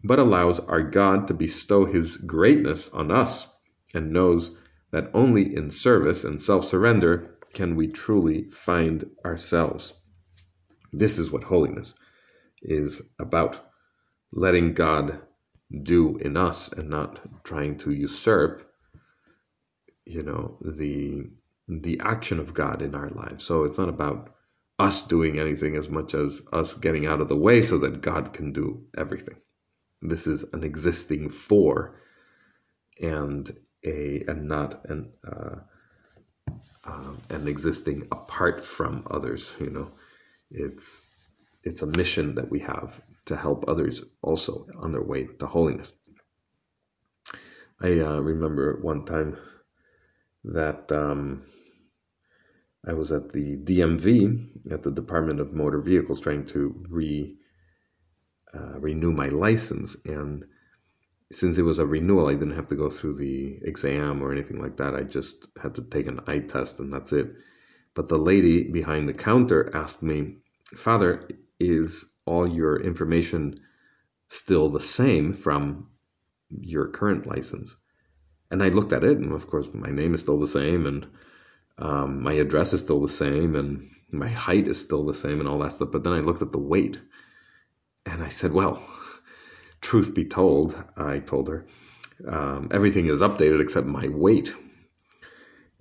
but 0.04 0.20
allows 0.20 0.60
our 0.60 0.84
God 0.84 1.30
to 1.30 1.34
bestow 1.34 1.86
his 1.86 2.18
greatness 2.18 2.90
on 2.90 3.10
us 3.10 3.48
and 3.94 4.12
knows 4.14 4.56
that 4.92 5.12
only 5.14 5.56
in 5.56 5.72
service 5.72 6.26
and 6.26 6.42
self 6.42 6.66
surrender 6.66 7.39
can 7.54 7.76
we 7.76 7.88
truly 7.88 8.50
find 8.52 9.06
ourselves. 9.26 9.94
This 10.94 11.20
is 11.20 11.32
what 11.32 11.44
holiness 11.44 11.94
is 12.62 13.02
about 13.20 13.60
letting 14.32 14.74
God 14.74 15.20
do 15.84 16.18
in 16.18 16.38
us 16.38 16.72
and 16.72 16.90
not 16.90 17.22
trying 17.44 17.78
to 17.80 17.92
usurp 17.92 18.70
you 20.06 20.24
know 20.24 20.58
the 20.62 21.30
the 21.68 22.02
action 22.04 22.40
of 22.40 22.54
God 22.54 22.82
in 22.82 22.96
our 22.96 23.10
lives. 23.10 23.46
So 23.46 23.66
it's 23.66 23.78
not 23.78 23.90
about 23.90 24.36
us 24.80 25.04
doing 25.04 25.40
anything 25.40 25.76
as 25.76 25.88
much 25.88 26.16
as 26.16 26.42
us 26.52 26.74
getting 26.74 27.06
out 27.06 27.22
of 27.22 27.30
the 27.30 27.38
way 27.38 27.62
so 27.62 27.78
that 27.80 28.02
God 28.02 28.34
can 28.34 28.54
do 28.54 28.86
everything. 28.98 29.38
This 30.02 30.26
is 30.26 30.44
an 30.54 30.64
existing 30.64 31.30
for 31.30 31.96
and 33.02 33.50
a 33.86 34.24
and 34.28 34.48
not 34.48 34.86
an 34.86 35.12
uh, 35.28 35.58
uh, 36.90 37.36
an 37.36 37.48
existing 37.48 38.08
apart 38.12 38.66
from 38.66 39.06
others. 39.10 39.54
You 39.60 39.70
know, 39.70 39.92
it's 40.52 41.06
it's 41.64 41.82
a 41.82 41.88
mission 41.88 42.36
that 42.36 42.50
we 42.50 42.60
have 42.60 43.00
to 43.26 43.36
help 43.36 43.66
others 43.68 44.04
also 44.22 44.66
on 44.78 44.92
their 44.92 45.04
way 45.04 45.28
to 45.40 45.46
holiness. 45.46 45.94
I 47.82 48.00
uh, 48.00 48.20
remember 48.20 48.80
one 48.82 49.06
time 49.06 49.38
that 50.46 50.92
um, 50.92 51.44
I 52.86 52.94
was 52.94 53.12
at 53.12 53.32
the 53.32 53.58
DMV 53.58 54.72
at 54.72 54.84
the 54.84 54.92
Department 54.92 55.40
of 55.40 55.54
Motor 55.54 55.82
Vehicles 55.82 56.22
trying 56.22 56.46
to 56.46 56.86
re 56.90 57.38
uh, 58.54 58.80
renew 58.80 59.12
my 59.12 59.30
license, 59.30 59.96
and 60.06 60.46
since 61.32 61.58
it 61.58 61.64
was 61.64 61.80
a 61.80 61.86
renewal, 61.86 62.28
I 62.28 62.34
didn't 62.34 62.56
have 62.56 62.68
to 62.70 62.76
go 62.76 62.90
through 62.90 63.16
the 63.16 63.60
exam 63.62 64.22
or 64.22 64.32
anything 64.32 64.62
like 64.62 64.78
that. 64.78 64.96
I 64.96 65.04
just 65.04 65.48
had 65.62 65.76
to 65.76 65.84
take 65.84 66.08
an 66.08 66.22
eye 66.28 66.40
test, 66.40 66.80
and 66.80 66.92
that's 66.92 67.14
it. 67.14 67.36
But 67.94 68.10
the 68.10 68.18
lady 68.18 68.70
behind 68.72 69.08
the 69.08 69.14
counter 69.14 69.70
asked 69.76 70.02
me, 70.02 70.38
"Father, 70.76 71.28
is 71.60 72.06
all 72.26 72.48
your 72.48 72.82
information 72.82 73.60
still 74.28 74.70
the 74.70 74.80
same 74.80 75.34
from 75.34 75.90
your 76.50 76.88
current 76.88 77.28
license?" 77.28 77.76
And 78.50 78.64
I 78.64 78.70
looked 78.70 78.94
at 78.94 79.04
it, 79.04 79.18
and 79.18 79.32
of 79.32 79.46
course, 79.48 79.70
my 79.72 79.92
name 79.92 80.16
is 80.16 80.22
still 80.22 80.40
the 80.40 80.48
same, 80.48 80.88
and 80.88 81.08
um, 81.78 82.24
my 82.24 82.34
address 82.34 82.74
is 82.74 82.82
still 82.82 83.02
the 83.02 83.08
same, 83.08 83.56
and 83.56 83.92
my 84.12 84.30
height 84.30 84.68
is 84.68 84.82
still 84.82 85.06
the 85.06 85.14
same, 85.14 85.40
and 85.40 85.48
all 85.48 85.60
that 85.60 85.74
stuff. 85.74 85.92
But 85.92 86.04
then 86.04 86.14
I 86.14 86.22
looked 86.22 86.42
at 86.42 86.52
the 86.52 86.58
weight, 86.58 86.98
and 88.08 88.24
I 88.24 88.30
said, 88.30 88.52
"Well, 88.52 88.82
truth 89.82 90.14
be 90.14 90.26
told," 90.26 90.76
I 90.98 91.20
told 91.20 91.50
her, 91.50 91.66
um, 92.28 92.70
everything 92.72 93.08
is 93.08 93.22
updated 93.22 93.62
except 93.62 93.88
my 93.88 94.08
weight. 94.08 94.56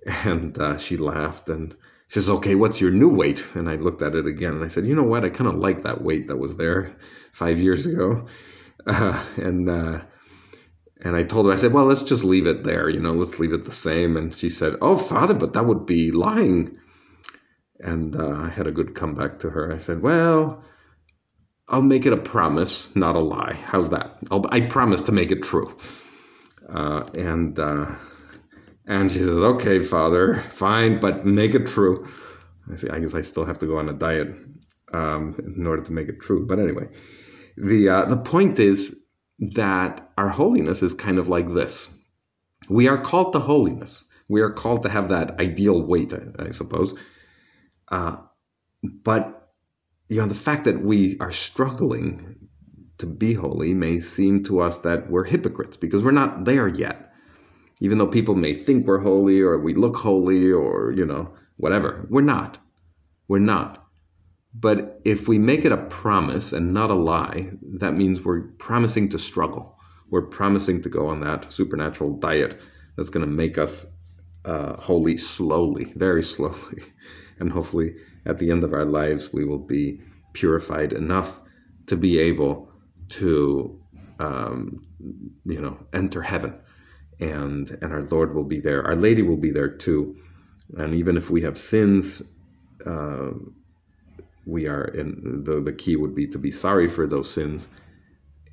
And 0.05 0.57
uh, 0.57 0.77
she 0.77 0.97
laughed 0.97 1.49
and 1.49 1.75
says, 2.07 2.29
"Okay, 2.29 2.55
what's 2.55 2.81
your 2.81 2.91
new 2.91 3.09
weight?" 3.09 3.45
And 3.53 3.69
I 3.69 3.75
looked 3.75 4.01
at 4.01 4.15
it 4.15 4.25
again, 4.25 4.53
and 4.53 4.63
I 4.63 4.67
said, 4.67 4.85
"You 4.85 4.95
know 4.95 5.03
what? 5.03 5.25
I 5.25 5.29
kind 5.29 5.49
of 5.49 5.55
like 5.55 5.83
that 5.83 6.01
weight 6.01 6.27
that 6.29 6.37
was 6.37 6.57
there 6.57 6.95
five 7.31 7.59
years 7.59 7.85
ago." 7.85 8.27
Uh, 8.87 9.21
and 9.35 9.69
uh, 9.69 9.99
and 11.01 11.15
I 11.15 11.23
told 11.23 11.45
her, 11.45 11.53
I 11.53 11.55
said, 11.55 11.71
well, 11.71 11.85
let's 11.85 12.03
just 12.03 12.23
leave 12.25 12.45
it 12.45 12.63
there, 12.63 12.89
you 12.89 12.99
know, 12.99 13.13
let's 13.13 13.39
leave 13.39 13.53
it 13.53 13.63
the 13.63 13.71
same. 13.71 14.17
And 14.17 14.35
she 14.35 14.49
said, 14.49 14.75
oh, 14.81 14.97
father, 14.97 15.33
but 15.33 15.53
that 15.53 15.65
would 15.65 15.85
be 15.85 16.11
lying. 16.11 16.77
And 17.79 18.15
uh, 18.15 18.31
I 18.31 18.49
had 18.49 18.67
a 18.67 18.71
good 18.71 18.95
comeback 18.95 19.39
to 19.39 19.49
her. 19.49 19.71
I 19.71 19.77
said, 19.77 20.01
well, 20.01 20.63
I'll 21.69 21.83
make 21.83 22.07
it 22.07 22.13
a 22.13 22.17
promise, 22.17 22.93
not 22.95 23.15
a 23.15 23.19
lie. 23.19 23.53
How's 23.53 23.91
that? 23.91 24.17
I'll, 24.31 24.43
i 24.51 24.61
promise 24.61 25.01
to 25.01 25.11
make 25.11 25.31
it 25.31 25.43
true. 25.43 25.77
Uh, 26.67 27.03
and 27.13 27.57
uh, 27.59 27.95
and 28.87 29.11
she 29.11 29.19
says, 29.19 29.29
okay, 29.29 29.79
father, 29.79 30.35
fine, 30.35 30.99
but 30.99 31.25
make 31.25 31.53
it 31.53 31.67
true. 31.67 32.07
I 32.71 32.75
say, 32.75 32.89
I 32.89 32.99
guess 32.99 33.13
I 33.13 33.21
still 33.21 33.45
have 33.45 33.59
to 33.59 33.67
go 33.67 33.77
on 33.77 33.87
a 33.87 33.93
diet 33.93 34.29
um, 34.91 35.35
in 35.57 35.67
order 35.67 35.83
to 35.83 35.91
make 35.91 36.09
it 36.09 36.19
true. 36.19 36.47
But 36.47 36.59
anyway, 36.59 36.87
the 37.55 37.89
uh, 37.89 38.05
the 38.05 38.17
point 38.17 38.57
is 38.57 39.03
that 39.39 40.09
our 40.17 40.29
holiness 40.29 40.81
is 40.81 40.93
kind 40.95 41.19
of 41.19 41.27
like 41.27 41.47
this. 41.53 41.91
We 42.67 42.87
are 42.87 42.97
called 42.97 43.33
to 43.33 43.39
holiness. 43.39 44.03
We 44.27 44.41
are 44.41 44.51
called 44.51 44.83
to 44.83 44.89
have 44.89 45.09
that 45.09 45.39
ideal 45.39 45.79
weight, 45.81 46.13
I, 46.13 46.47
I 46.47 46.51
suppose. 46.51 46.95
Uh, 47.87 48.17
but 48.83 49.38
you 50.09 50.17
know, 50.17 50.27
the 50.27 50.35
fact 50.35 50.65
that 50.65 50.81
we 50.81 51.17
are 51.19 51.31
struggling 51.31 52.49
to 52.97 53.05
be 53.05 53.33
holy 53.33 53.73
may 53.73 53.99
seem 53.99 54.43
to 54.45 54.59
us 54.59 54.79
that 54.79 55.09
we're 55.09 55.23
hypocrites 55.23 55.77
because 55.77 56.03
we're 56.03 56.11
not 56.11 56.45
there 56.45 56.67
yet. 56.67 57.13
Even 57.79 57.97
though 57.97 58.07
people 58.07 58.35
may 58.35 58.53
think 58.53 58.85
we're 58.85 58.99
holy 58.99 59.39
or 59.41 59.57
we 59.59 59.73
look 59.73 59.95
holy 59.95 60.51
or, 60.51 60.91
you 60.91 61.05
know, 61.05 61.33
whatever, 61.57 62.05
we're 62.09 62.21
not. 62.21 62.57
We're 63.27 63.39
not. 63.39 63.85
But 64.53 64.99
if 65.05 65.27
we 65.27 65.37
make 65.37 65.63
it 65.63 65.71
a 65.71 65.77
promise 65.77 66.53
and 66.53 66.73
not 66.73 66.89
a 66.89 66.95
lie, 66.95 67.51
that 67.77 67.93
means 67.93 68.19
we're 68.19 68.41
promising 68.41 69.09
to 69.09 69.19
struggle. 69.19 69.77
We're 70.09 70.23
promising 70.25 70.81
to 70.81 70.89
go 70.89 71.07
on 71.07 71.21
that 71.21 71.53
supernatural 71.53 72.17
diet 72.17 72.59
that's 72.97 73.11
going 73.11 73.25
to 73.25 73.31
make 73.31 73.59
us 73.59 73.85
uh, 74.43 74.75
holy 74.77 75.17
slowly, 75.17 75.93
very 75.95 76.23
slowly. 76.33 76.81
And 77.39 77.51
hopefully, 77.51 77.95
at 78.25 78.37
the 78.37 78.51
end 78.51 78.63
of 78.63 78.73
our 78.73 78.85
lives, 78.85 79.31
we 79.33 79.45
will 79.45 79.59
be 79.59 80.01
purified 80.33 80.93
enough 80.93 81.39
to 81.87 81.97
be 81.97 82.19
able 82.19 82.71
to, 83.09 83.81
um, 84.19 84.85
you 85.45 85.61
know, 85.61 85.77
enter 85.93 86.21
heaven. 86.21 86.59
And, 87.19 87.69
and 87.81 87.91
our 87.91 88.03
Lord 88.03 88.35
will 88.35 88.43
be 88.43 88.59
there. 88.59 88.85
Our 88.85 88.95
Lady 88.95 89.21
will 89.21 89.37
be 89.37 89.51
there 89.51 89.69
too. 89.69 90.17
And 90.77 90.95
even 90.95 91.17
if 91.17 91.29
we 91.29 91.41
have 91.41 91.57
sins, 91.57 92.21
uh, 92.85 93.31
we 94.45 94.67
are 94.67 94.85
in 94.85 95.43
the, 95.43 95.61
the 95.61 95.73
key 95.73 95.95
would 95.95 96.15
be 96.15 96.27
to 96.27 96.37
be 96.37 96.51
sorry 96.51 96.87
for 96.87 97.07
those 97.07 97.31
sins 97.31 97.67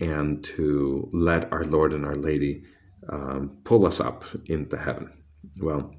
and 0.01 0.44
to 0.44 1.09
let 1.12 1.53
our 1.53 1.64
Lord 1.64 1.92
and 1.92 2.05
our 2.05 2.16
Lady 2.16 2.64
um, 3.09 3.59
pull 3.64 3.87
us 3.87 4.01
up 4.01 4.25
into 4.46 4.77
heaven. 4.77 5.12
Well, 5.61 5.94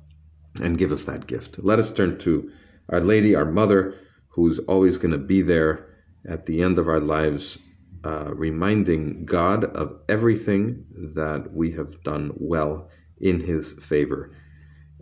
and 0.62 0.78
give 0.78 0.92
us 0.92 1.06
that 1.06 1.28
gift. 1.28 1.64
Let 1.64 1.80
us 1.80 1.92
turn 1.92 2.18
to 2.20 2.52
Our 2.90 3.02
Lady, 3.02 3.36
our 3.36 3.46
Mother, 3.46 3.96
who's 4.30 4.60
always 4.60 4.98
going 4.98 5.12
to 5.12 5.18
be 5.18 5.42
there 5.42 5.88
at 6.26 6.46
the 6.46 6.62
end 6.62 6.80
of 6.80 6.88
our 6.88 7.00
lives, 7.00 7.58
uh, 8.04 8.32
reminding 8.34 9.26
God 9.26 9.64
of 9.64 10.00
everything 10.08 10.86
that 11.16 11.54
we 11.54 11.72
have 11.72 12.04
done 12.04 12.32
well 12.36 12.90
in 13.20 13.40
His 13.40 13.74
favor 13.74 14.32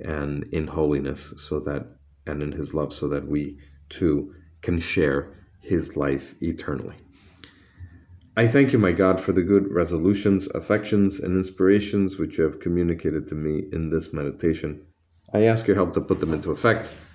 and 0.04 0.44
in 0.52 0.68
holiness, 0.68 1.34
so 1.38 1.60
that 1.62 1.88
and 2.26 2.42
in 2.42 2.52
His 2.52 2.74
love, 2.74 2.94
so 2.94 3.10
that 3.10 3.28
we 3.28 3.60
too 3.90 4.34
can 4.62 4.80
share 4.80 5.36
his 5.66 5.96
life 5.96 6.36
eternally. 6.42 6.96
I 8.38 8.48
thank 8.48 8.74
you, 8.74 8.80
my 8.80 8.92
God, 8.92 9.20
for 9.20 9.32
the 9.32 9.44
good 9.44 9.72
resolutions, 9.72 10.48
affections, 10.48 11.20
and 11.20 11.36
inspirations 11.38 12.18
which 12.18 12.38
you 12.38 12.44
have 12.44 12.60
communicated 12.60 13.28
to 13.30 13.36
me 13.36 13.64
in 13.72 13.90
this 13.90 14.12
meditation. 14.12 14.82
I 15.34 15.46
ask 15.46 15.68
your 15.68 15.76
help 15.76 15.94
to 15.94 16.02
put 16.02 16.20
them 16.20 16.34
into 16.34 16.52
effect. 16.52 16.92